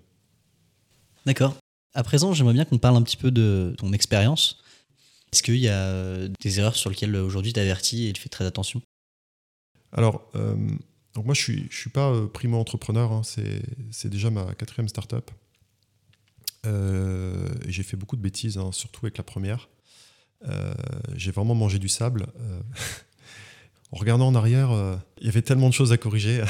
D'accord. 1.26 1.56
À 1.94 2.02
présent, 2.02 2.32
j'aimerais 2.34 2.54
bien 2.54 2.64
qu'on 2.64 2.78
parle 2.78 2.96
un 2.96 3.02
petit 3.02 3.16
peu 3.16 3.30
de 3.30 3.74
ton 3.78 3.92
expérience. 3.92 4.62
Est-ce 5.32 5.42
qu'il 5.42 5.56
y 5.56 5.68
a 5.68 6.28
des 6.40 6.60
erreurs 6.60 6.76
sur 6.76 6.90
lesquelles 6.90 7.16
aujourd'hui 7.16 7.52
tu 7.52 7.60
avertis 7.60 8.08
et 8.08 8.12
tu 8.12 8.20
fais 8.20 8.28
très 8.28 8.44
attention? 8.44 8.82
Alors, 9.92 10.28
donc 11.14 11.24
moi, 11.26 11.34
je 11.34 11.52
ne 11.52 11.68
suis, 11.70 11.90
pas 11.90 12.10
euh, 12.10 12.26
primo-entrepreneur, 12.26 13.12
hein. 13.12 13.22
c'est 13.24 14.08
déjà 14.08 14.30
ma 14.30 14.54
quatrième 14.54 14.88
startup. 14.88 15.30
Euh, 16.66 17.48
j'ai 17.66 17.82
fait 17.82 17.96
beaucoup 17.96 18.16
de 18.16 18.22
bêtises, 18.22 18.58
hein, 18.58 18.70
surtout 18.72 19.06
avec 19.06 19.18
la 19.18 19.24
première. 19.24 19.68
Euh, 20.48 20.74
j'ai 21.14 21.30
vraiment 21.30 21.54
mangé 21.54 21.78
du 21.78 21.88
sable. 21.88 22.26
Euh, 22.40 22.60
en 23.92 23.96
regardant 23.96 24.26
en 24.26 24.34
arrière, 24.34 24.70
il 25.20 25.26
y 25.26 25.28
avait 25.28 25.42
tellement 25.42 25.68
de 25.68 25.74
choses 25.74 25.92
à 25.92 25.96
corriger. 25.96 26.42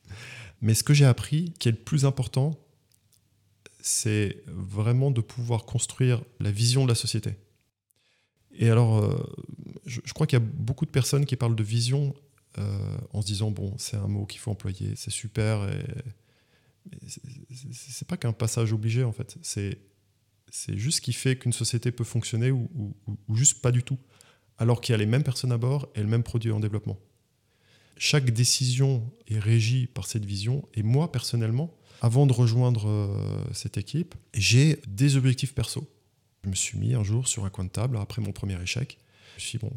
Mais 0.62 0.74
ce 0.74 0.82
que 0.82 0.92
j'ai 0.92 1.06
appris, 1.06 1.54
qui 1.58 1.68
est 1.68 1.72
le 1.72 1.78
plus 1.78 2.04
important, 2.04 2.58
c'est 3.82 4.42
vraiment 4.46 5.10
de 5.10 5.20
pouvoir 5.20 5.64
construire 5.64 6.22
la 6.38 6.50
vision 6.50 6.84
de 6.84 6.88
la 6.88 6.94
société. 6.94 7.36
Et 8.52 8.68
alors, 8.68 9.08
je, 9.86 10.00
je 10.04 10.12
crois 10.12 10.26
qu'il 10.26 10.38
y 10.38 10.42
a 10.42 10.44
beaucoup 10.44 10.84
de 10.84 10.90
personnes 10.90 11.24
qui 11.24 11.36
parlent 11.36 11.56
de 11.56 11.62
vision 11.62 12.14
euh, 12.58 12.98
en 13.12 13.22
se 13.22 13.26
disant 13.26 13.52
bon, 13.52 13.74
c'est 13.78 13.96
un 13.96 14.08
mot 14.08 14.26
qu'il 14.26 14.40
faut 14.40 14.50
employer, 14.50 14.94
c'est 14.96 15.10
super. 15.10 15.68
Et... 15.68 15.84
C'est 17.72 18.08
pas 18.08 18.16
qu'un 18.16 18.32
passage 18.32 18.72
obligé 18.72 19.04
en 19.04 19.12
fait. 19.12 19.36
C'est 19.42 19.78
c'est 20.52 20.76
juste 20.76 20.96
ce 20.96 21.00
qui 21.00 21.12
fait 21.12 21.36
qu'une 21.36 21.52
société 21.52 21.92
peut 21.92 22.02
fonctionner 22.02 22.50
ou, 22.50 22.68
juste 23.32 23.62
pas 23.62 23.70
du 23.70 23.84
tout. 23.84 23.98
Alors 24.58 24.80
qu'il 24.80 24.92
y 24.92 24.94
a 24.94 24.98
les 24.98 25.06
mêmes 25.06 25.22
personnes 25.22 25.52
à 25.52 25.58
bord 25.58 25.88
et 25.94 26.00
le 26.00 26.08
même 26.08 26.24
produit 26.24 26.50
en 26.50 26.58
développement. 26.58 26.98
Chaque 27.96 28.30
décision 28.30 29.12
est 29.28 29.38
régie 29.38 29.86
par 29.86 30.06
cette 30.06 30.24
vision. 30.24 30.68
Et 30.74 30.82
moi, 30.82 31.12
personnellement, 31.12 31.72
avant 32.00 32.26
de 32.26 32.32
rejoindre 32.32 32.88
euh, 32.88 33.44
cette 33.52 33.76
équipe, 33.76 34.14
j'ai 34.34 34.80
des 34.88 35.16
objectifs 35.16 35.54
perso. 35.54 35.88
Je 36.44 36.48
me 36.48 36.54
suis 36.54 36.78
mis 36.78 36.94
un 36.94 37.04
jour 37.04 37.28
sur 37.28 37.44
un 37.44 37.50
coin 37.50 37.64
de 37.64 37.70
table 37.70 37.98
après 37.98 38.22
mon 38.22 38.32
premier 38.32 38.60
échec. 38.60 38.98
Je 39.36 39.42
me 39.42 39.46
suis 39.46 39.58
dit, 39.58 39.66
bon, 39.66 39.72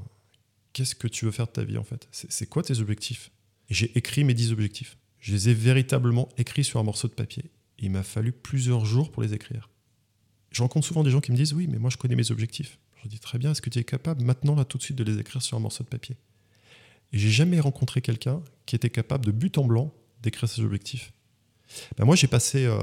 qu'est-ce 0.72 0.96
que 0.96 1.08
tu 1.08 1.26
veux 1.26 1.32
faire 1.32 1.48
de 1.48 1.52
ta 1.52 1.64
vie 1.64 1.78
en 1.78 1.84
fait? 1.84 2.08
C'est 2.12 2.48
quoi 2.48 2.64
tes 2.64 2.80
objectifs? 2.80 3.32
J'ai 3.70 3.96
écrit 3.98 4.24
mes 4.24 4.34
10 4.34 4.52
objectifs. 4.52 4.98
Je 5.20 5.34
les 5.34 5.50
ai 5.50 5.54
véritablement 5.54 6.30
écrits 6.38 6.64
sur 6.64 6.80
un 6.80 6.84
morceau 6.84 7.08
de 7.08 7.14
papier. 7.14 7.52
il 7.80 7.92
m'a 7.92 8.04
fallu 8.04 8.32
plusieurs 8.32 8.86
jours 8.86 9.12
pour 9.12 9.24
les 9.24 9.34
écrire. 9.34 9.70
Je 10.52 10.62
rencontre 10.62 10.86
souvent 10.86 11.04
des 11.04 11.12
gens 11.12 11.22
qui 11.22 11.32
me 11.32 11.38
disent 11.38 11.54
Oui, 11.54 11.68
mais 11.68 11.80
moi 11.80 11.90
je 11.90 11.98
connais 11.98 12.16
mes 12.16 12.32
objectifs. 12.32 12.78
Je 13.04 13.10
dis 13.10 13.20
Très 13.20 13.38
bien, 13.38 13.52
est-ce 13.52 13.62
que 13.62 13.70
tu 13.70 13.80
es 13.80 13.84
capable 13.84 14.24
maintenant, 14.24 14.56
là, 14.56 14.66
tout 14.66 14.78
de 14.78 14.84
suite, 14.84 14.98
de 14.98 15.04
les 15.04 15.20
écrire 15.20 15.42
sur 15.42 15.58
un 15.58 15.60
morceau 15.60 15.84
de 15.84 15.90
papier? 15.90 16.16
Et 17.12 17.20
j'ai 17.20 17.30
jamais 17.30 17.60
rencontré 17.60 18.02
quelqu'un 18.02 18.42
qui 18.66 18.76
était 18.76 18.90
capable 18.90 19.26
de 19.26 19.32
but 19.32 19.58
en 19.58 19.66
blanc 19.66 19.94
d'écrire 20.22 20.50
ses 20.50 20.62
objectifs. 20.62 21.12
Ben 21.98 22.06
moi, 22.06 22.16
j'ai 22.16 22.28
passé, 22.28 22.66
euh, 22.66 22.78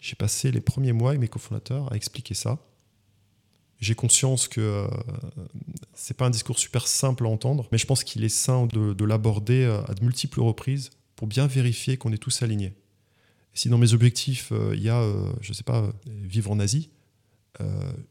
j'ai 0.00 0.16
passé 0.16 0.50
les 0.50 0.60
premiers 0.60 0.92
mois 0.92 1.10
avec 1.10 1.20
mes 1.20 1.28
cofondateurs 1.28 1.92
à 1.92 1.96
expliquer 1.96 2.34
ça 2.34 2.58
j'ai 3.82 3.96
conscience 3.96 4.46
que 4.46 4.60
euh, 4.60 4.86
c'est 5.92 6.16
pas 6.16 6.26
un 6.26 6.30
discours 6.30 6.58
super 6.58 6.86
simple 6.86 7.26
à 7.26 7.28
entendre, 7.28 7.68
mais 7.72 7.78
je 7.78 7.86
pense 7.86 8.04
qu'il 8.04 8.22
est 8.22 8.28
sain 8.28 8.66
de, 8.66 9.04
l'aborder 9.04 9.64
euh, 9.64 9.82
à 9.88 9.94
de 9.94 10.04
multiples 10.04 10.40
reprises 10.40 10.90
pour 11.16 11.26
bien 11.26 11.48
vérifier 11.48 11.96
qu'on 11.96 12.12
est 12.12 12.18
tous 12.18 12.42
alignés. 12.42 12.74
Si 13.54 13.68
dans 13.68 13.78
mes 13.78 13.92
objectifs, 13.92 14.52
euh, 14.52 14.72
il 14.76 14.82
y 14.82 14.88
a, 14.88 15.04
je 15.40 15.52
sais 15.52 15.64
pas, 15.64 15.92
vivre 16.06 16.52
en 16.52 16.60
Asie, 16.60 16.90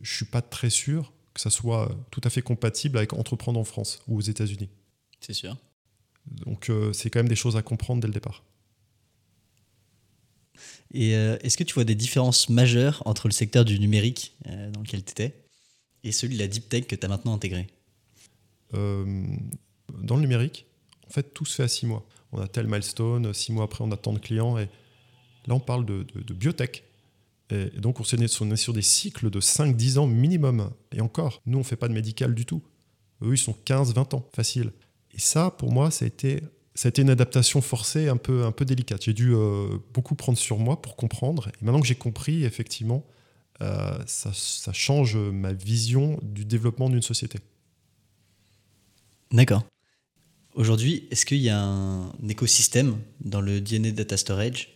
je 0.02 0.16
suis 0.16 0.26
pas 0.26 0.42
très 0.42 0.70
sûr 0.70 1.12
que 1.34 1.42
ça 1.42 1.50
soit 1.50 1.90
tout 2.10 2.22
à 2.24 2.30
fait 2.30 2.42
compatible 2.42 2.98
avec 2.98 3.12
entreprendre 3.14 3.60
en 3.60 3.66
France 3.66 4.02
ou 4.08 4.18
aux 4.18 4.22
États-Unis. 4.22 4.70
C'est 5.20 5.34
sûr. 5.34 5.58
Donc 6.26 6.72
c'est 6.94 7.10
quand 7.10 7.20
même 7.20 7.28
des 7.28 7.36
choses 7.36 7.58
à 7.58 7.62
comprendre 7.62 8.02
dès 8.02 8.08
le 8.08 8.14
départ. 8.14 8.44
Et 10.94 11.12
est-ce 11.12 11.58
que 11.58 11.64
tu 11.64 11.74
vois 11.74 11.86
des 11.86 11.96
différences 11.96 12.50
majeures 12.50 13.02
entre 13.06 13.28
le 13.28 13.32
secteur 13.34 13.64
du 13.64 13.80
numérique 13.80 14.36
dans 14.46 14.82
lequel 14.82 15.04
tu 15.04 15.12
étais 15.12 15.36
et 16.04 16.12
celui 16.12 16.36
de 16.36 16.40
la 16.40 16.48
deep 16.48 16.68
tech 16.68 16.86
que 16.86 16.96
tu 16.96 17.06
as 17.06 17.10
maintenant 17.10 17.34
intégré? 17.34 17.68
Euh, 18.74 19.24
Dans 20.02 20.16
le 20.16 20.22
numérique, 20.22 20.66
en 21.08 21.12
fait, 21.12 21.34
tout 21.34 21.46
se 21.46 21.56
fait 21.56 21.64
à 21.64 21.68
six 21.68 21.86
mois. 21.86 22.06
On 22.32 22.40
a 22.40 22.48
tel 22.48 22.68
milestone, 22.68 23.34
six 23.34 23.52
mois 23.52 23.66
après, 23.66 23.84
on 23.84 23.92
a 23.92 23.98
tant 23.98 24.14
de 24.14 24.20
clients. 24.20 24.58
Et 24.58 24.70
là, 25.48 25.56
on 25.56 25.60
parle 25.60 25.86
de, 25.86 26.06
biotech. 26.34 26.84
Et, 27.50 27.66
donc, 27.78 28.00
on 28.00 28.04
est, 28.04 28.28
sur 28.58 28.74
des 28.74 28.82
cycles 28.82 29.30
de 29.30 29.42
5-10 29.42 29.98
ans 29.98 30.08
minimum. 30.08 30.72
Et 30.94 31.02
encore, 31.02 31.42
nous, 31.46 31.58
on 31.58 31.62
ne 31.62 31.66
fait 31.66 31.76
pas 31.76 31.90
de 31.90 31.94
médical 31.94 32.34
du 32.34 32.46
tout. 32.46 32.62
Eux, 33.22 33.34
ils 33.34 33.38
sont 33.38 33.56
15-20 33.66 34.16
ans, 34.16 34.30
facile. 34.34 34.72
Et 35.14 35.20
ça, 35.20 35.52
pour 35.52 35.72
moi, 35.72 35.92
ça 35.92 36.06
a 36.06 36.08
été, 36.08 36.42
ça 36.76 36.88
a 36.88 36.90
été 36.90 37.02
une 37.02 37.10
adaptation 37.10 37.62
forcée 37.62 38.08
un 38.08 38.18
peu, 38.18 38.46
un 38.46 38.52
peu 38.52 38.66
délicate. 38.66 39.04
J'ai 39.04 39.14
dû 39.14 39.34
euh, 39.34 39.78
beaucoup 39.94 40.16
prendre 40.16 40.38
sur 40.38 40.58
moi 40.58 40.82
pour 40.82 40.96
comprendre. 40.96 41.50
Et 41.50 41.66
maintenant 41.66 41.82
que 41.82 41.88
j'ai 41.88 41.96
compris, 41.96 42.46
effectivement, 42.46 43.06
euh, 43.62 43.98
ça, 44.06 44.32
ça 44.34 44.72
change 44.72 45.18
ma 45.18 45.52
vision 45.52 46.20
du 46.22 46.46
développement 46.46 46.90
d'une 46.90 47.02
société. 47.02 47.40
D'accord. 49.32 49.64
Aujourd'hui, 50.54 51.08
est-ce 51.12 51.26
qu'il 51.26 51.38
y 51.38 51.50
a 51.50 51.62
un 51.62 52.12
écosystème 52.28 52.98
dans 53.22 53.42
le 53.42 53.62
DNA 53.62 53.92
Data 53.92 54.18
Storage 54.18 54.70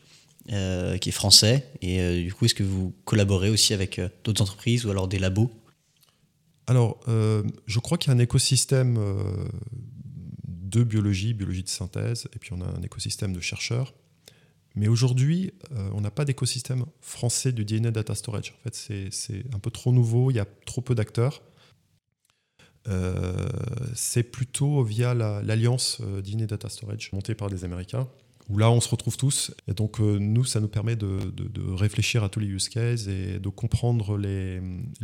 euh, 0.51 0.97
qui 0.97 1.09
est 1.09 1.13
français 1.13 1.65
Et 1.81 2.23
du 2.23 2.33
coup, 2.33 2.45
est-ce 2.45 2.55
que 2.55 2.63
vous 2.63 2.93
collaborez 3.05 3.49
aussi 3.49 3.73
avec 3.73 3.99
d'autres 4.23 4.41
entreprises 4.41 4.85
ou 4.85 4.91
alors 4.91 5.07
des 5.07 5.19
labos? 5.19 5.51
Alors, 6.67 6.99
je 7.07 7.79
crois 7.79 7.97
qu'il 7.97 8.11
y 8.11 8.13
a 8.13 8.17
un 8.17 8.19
écosystème 8.19 8.97
de 10.69 10.83
biologie, 10.83 11.33
biologie 11.33 11.63
de 11.63 11.69
synthèse, 11.69 12.27
et 12.35 12.39
puis 12.39 12.53
on 12.53 12.61
a 12.61 12.65
un 12.65 12.81
écosystème 12.81 13.33
de 13.33 13.39
chercheurs. 13.39 13.93
Mais 14.75 14.89
aujourd'hui, 14.89 15.53
on 15.93 16.01
n'a 16.01 16.11
pas 16.11 16.25
d'écosystème 16.25 16.83
français 16.99 17.53
du 17.53 17.63
DNA 17.63 17.91
Data 17.91 18.13
Storage. 18.13 18.53
En 18.59 18.69
fait, 18.69 19.09
c'est 19.09 19.45
un 19.53 19.59
peu 19.59 19.71
trop 19.71 19.93
nouveau, 19.93 20.31
il 20.31 20.33
y 20.33 20.39
a 20.39 20.45
trop 20.65 20.81
peu 20.81 20.95
d'acteurs. 20.95 21.41
c'est 23.93 24.23
plutôt 24.23 24.83
via 24.83 25.13
l'alliance 25.13 26.01
la, 26.01 26.21
DNA 26.21 26.47
Data 26.47 26.67
Storage 26.67 27.09
montée 27.13 27.35
par 27.35 27.49
des 27.49 27.63
Américains 27.63 28.09
où 28.49 28.57
là 28.57 28.69
on 28.69 28.81
se 28.81 28.89
retrouve 28.89 29.17
tous. 29.17 29.51
Et 29.67 29.73
donc 29.73 29.99
euh, 29.99 30.17
nous, 30.19 30.45
ça 30.45 30.59
nous 30.59 30.67
permet 30.67 30.95
de, 30.95 31.19
réfléchir 31.75 32.23
à 32.23 32.29
tous 32.29 32.39
les 32.39 32.47
use 32.47 32.69
cases 32.69 33.07
et 33.07 33.39
de 33.39 33.49
comprendre 33.49 34.17
les, 34.17 34.61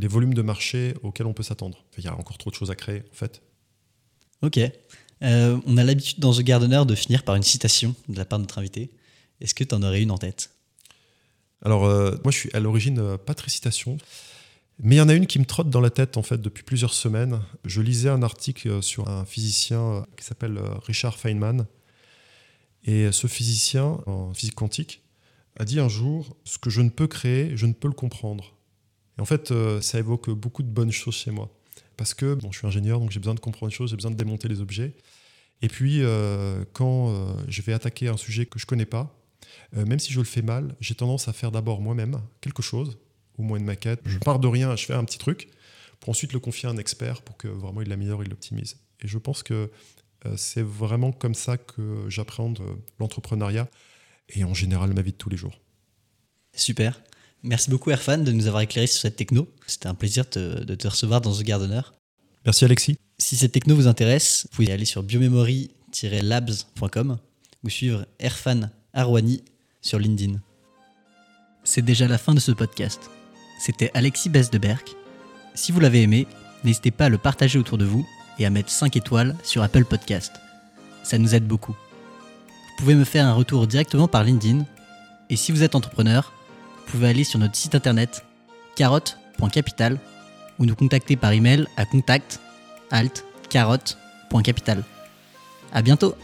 volumes 0.08 0.34
de 0.34 0.42
marché 0.42 0.94
auxquels 1.04 1.28
on 1.28 1.34
peut 1.34 1.44
s'attendre. 1.44 1.86
Il 1.98 2.04
y 2.04 2.08
a 2.08 2.18
encore 2.18 2.38
trop 2.38 2.50
de 2.50 2.56
choses 2.56 2.72
à 2.72 2.76
créer 2.76 3.04
en 3.12 3.16
fait. 3.16 3.42
Ok. 4.42 4.60
Euh, 5.24 5.60
on 5.66 5.78
a 5.78 5.84
l'habitude 5.84 6.20
dans 6.20 6.34
The 6.34 6.42
Gardener 6.42 6.84
de 6.86 6.96
finir 6.96 7.24
par 7.24 7.36
une 7.36 7.44
citation 7.44 7.96
de 8.10 8.18
la 8.18 8.26
part 8.26 8.40
de 8.40 8.44
notre 8.44 8.58
invité. 8.58 8.92
Est-ce 9.40 9.54
que 9.54 9.64
tu 9.64 9.76
en 9.76 9.84
aurais 9.84 10.02
une 10.02 10.12
en 10.12 10.18
tête? 10.18 10.52
Alors 11.64 11.86
euh, 11.86 12.12
moi 12.24 12.32
je 12.32 12.38
suis 12.38 12.50
à 12.54 12.60
l'origine 12.60 13.18
pas 13.18 13.34
très 13.34 13.50
citation. 13.50 13.98
Mais 14.84 14.96
il 14.96 14.98
y 14.98 15.02
en 15.02 15.10
a 15.10 15.14
une 15.14 15.28
qui 15.28 15.38
me 15.38 15.46
trotte 15.46 15.70
dans 15.70 15.82
la 15.82 15.92
tête 15.92 16.18
en 16.18 16.24
fait 16.24 16.42
depuis 16.42 16.64
plusieurs 16.64 16.94
semaines. 16.94 17.40
Je 17.66 17.82
lisais 17.82 18.10
un 18.10 18.24
article 18.24 18.82
sur 18.82 19.10
un 19.10 19.26
physicien 19.26 20.08
qui 20.18 20.26
s'appelle 20.26 20.60
Richard 20.88 21.20
Feynman, 21.20 21.68
et 22.84 23.12
ce 23.12 23.28
physicien 23.28 24.00
en 24.08 24.34
physique 24.34 24.56
quantique 24.56 25.04
a 25.58 25.66
dit 25.66 25.80
un 25.80 25.90
jour 25.90 26.36
Ce 26.46 26.58
que 26.58 26.70
je 26.70 26.82
ne 26.82 26.90
peux 26.90 27.08
créer, 27.08 27.56
je 27.56 27.66
ne 27.66 27.74
peux 27.74 27.88
le 27.88 27.94
comprendre. 27.94 28.56
Et 29.18 29.22
en 29.22 29.26
fait, 29.26 29.52
euh, 29.52 29.82
ça 29.82 30.00
évoque 30.00 30.30
beaucoup 30.30 30.64
de 30.64 30.70
bonnes 30.70 30.92
choses 30.92 31.16
chez 31.16 31.32
moi. 31.32 31.50
Parce 32.02 32.16
que 32.16 32.34
bon, 32.34 32.52
je 32.52 32.58
suis 32.58 32.66
ingénieur, 32.66 33.00
donc 33.00 33.12
j'ai 33.12 33.20
besoin 33.20 33.36
de 33.36 33.40
comprendre 33.40 33.70
les 33.70 33.76
choses, 33.76 33.92
j'ai 33.92 33.96
besoin 33.96 34.10
de 34.10 34.16
démonter 34.16 34.48
les 34.48 34.60
objets. 34.60 34.96
Et 35.62 35.68
puis, 35.68 36.02
euh, 36.02 36.66
quand 36.74 37.14
euh, 37.14 37.34
je 37.48 37.62
vais 37.62 37.74
attaquer 37.74 38.08
un 38.08 38.18
sujet 38.18 38.48
que 38.48 38.58
je 38.58 38.66
ne 38.66 38.70
connais 38.70 38.88
pas, 38.88 39.16
même 39.74 40.00
si 40.00 40.12
je 40.12 40.18
le 40.18 40.26
fais 40.26 40.42
mal, 40.42 40.76
j'ai 40.80 40.96
tendance 40.96 41.28
à 41.28 41.34
faire 41.34 41.52
d'abord 41.52 41.80
moi-même 41.80 42.20
quelque 42.42 42.64
chose, 42.64 42.98
au 43.38 43.44
moins 43.44 43.60
une 43.60 43.66
maquette. 43.66 44.00
Je 44.06 44.18
pars 44.18 44.40
de 44.40 44.48
rien, 44.48 44.76
je 44.76 44.84
fais 44.84 44.96
un 44.96 45.04
petit 45.04 45.20
truc, 45.20 45.50
pour 46.00 46.10
ensuite 46.10 46.34
le 46.34 46.40
confier 46.40 46.68
à 46.68 46.72
un 46.72 46.78
expert 46.78 47.22
pour 47.22 47.38
que 47.38 47.48
vraiment 47.48 47.84
il 47.84 47.88
l'améliore, 47.88 48.24
il 48.24 48.30
l'optimise. 48.30 48.78
Et 49.02 49.08
je 49.08 49.20
pense 49.20 49.44
que 49.44 49.70
euh, 50.26 50.34
c'est 50.38 50.64
vraiment 50.64 51.12
comme 51.12 51.36
ça 51.36 51.58
que 51.58 52.06
j'appréhende 52.10 52.62
euh, 52.62 52.74
l'entrepreneuriat 53.00 53.70
et 54.30 54.44
en 54.44 54.56
général 54.56 54.94
ma 54.94 55.04
vie 55.04 55.12
de 55.12 55.18
tous 55.18 55.30
les 55.30 55.38
jours. 55.38 55.60
Super. 56.56 57.00
Merci 57.44 57.72
beaucoup 57.72 57.90
Erfan 57.90 58.20
de 58.20 58.32
nous 58.32 58.46
avoir 58.48 58.62
éclairé 58.62 58.86
sur 58.88 59.02
cette 59.02 59.16
techno. 59.16 59.48
C'était 59.66 59.88
un 59.88 59.96
plaisir 59.96 60.26
de 60.26 60.76
te 60.76 60.88
recevoir 60.88 61.22
dans 61.22 61.34
The 61.34 61.42
Gardener. 61.44 61.82
Merci 62.46 62.66
Alexis. 62.66 62.98
Si 63.18 63.36
cette 63.36 63.52
techno 63.52 63.76
vous 63.76 63.88
intéresse, 63.88 64.48
vous 64.50 64.56
pouvez 64.56 64.72
aller 64.72 64.86
sur 64.86 65.02
biomemory-labs.com 65.04 67.18
ou 67.64 67.70
suivre 67.70 68.08
Erfan 68.20 68.70
Arwani 68.94 69.44
sur 69.82 70.00
LinkedIn. 70.00 70.40
C'est 71.64 71.84
déjà 71.84 72.08
la 72.08 72.18
fin 72.18 72.34
de 72.34 72.40
ce 72.40 72.52
podcast. 72.52 73.12
C'était 73.60 73.92
Alexis 73.94 74.30
Besdeberg. 74.30 74.82
Si 75.54 75.72
vous 75.72 75.80
l'avez 75.80 76.02
aimé, 76.02 76.26
n'hésitez 76.64 76.90
pas 76.92 77.06
à 77.06 77.10
le 77.10 77.20
partager 77.20 77.60
autour 77.60 77.78
de 77.78 77.86
vous 77.86 78.08
et 78.40 78.46
à 78.46 78.50
mettre 78.50 78.72
5 78.72 78.96
étoiles 78.96 79.36
sur 79.44 79.62
Apple 79.62 79.86
Podcast. 79.86 80.34
Ça 81.04 81.20
nous 81.20 81.36
aide 81.36 81.46
beaucoup. 81.46 81.74
Vous 81.74 82.78
pouvez 82.78 82.96
me 82.96 83.04
faire 83.04 83.28
un 83.28 83.34
retour 83.34 83.68
directement 83.68 84.08
par 84.08 84.24
LinkedIn 84.24 84.66
et 85.30 85.36
si 85.36 85.52
vous 85.52 85.62
êtes 85.62 85.76
entrepreneur, 85.76 86.34
vous 86.86 86.92
pouvez 86.92 87.10
aller 87.10 87.24
sur 87.24 87.40
notre 87.40 87.56
site 87.56 87.76
internet 87.76 88.26
carotte.capital 88.76 89.98
ou 90.60 90.66
nous 90.66 90.76
contacter 90.76 91.16
par 91.16 91.32
email 91.32 91.68
à 91.78 91.86
contact 91.86 92.40
alt. 92.92 93.26
À 95.74 95.82
bientôt 95.82 96.16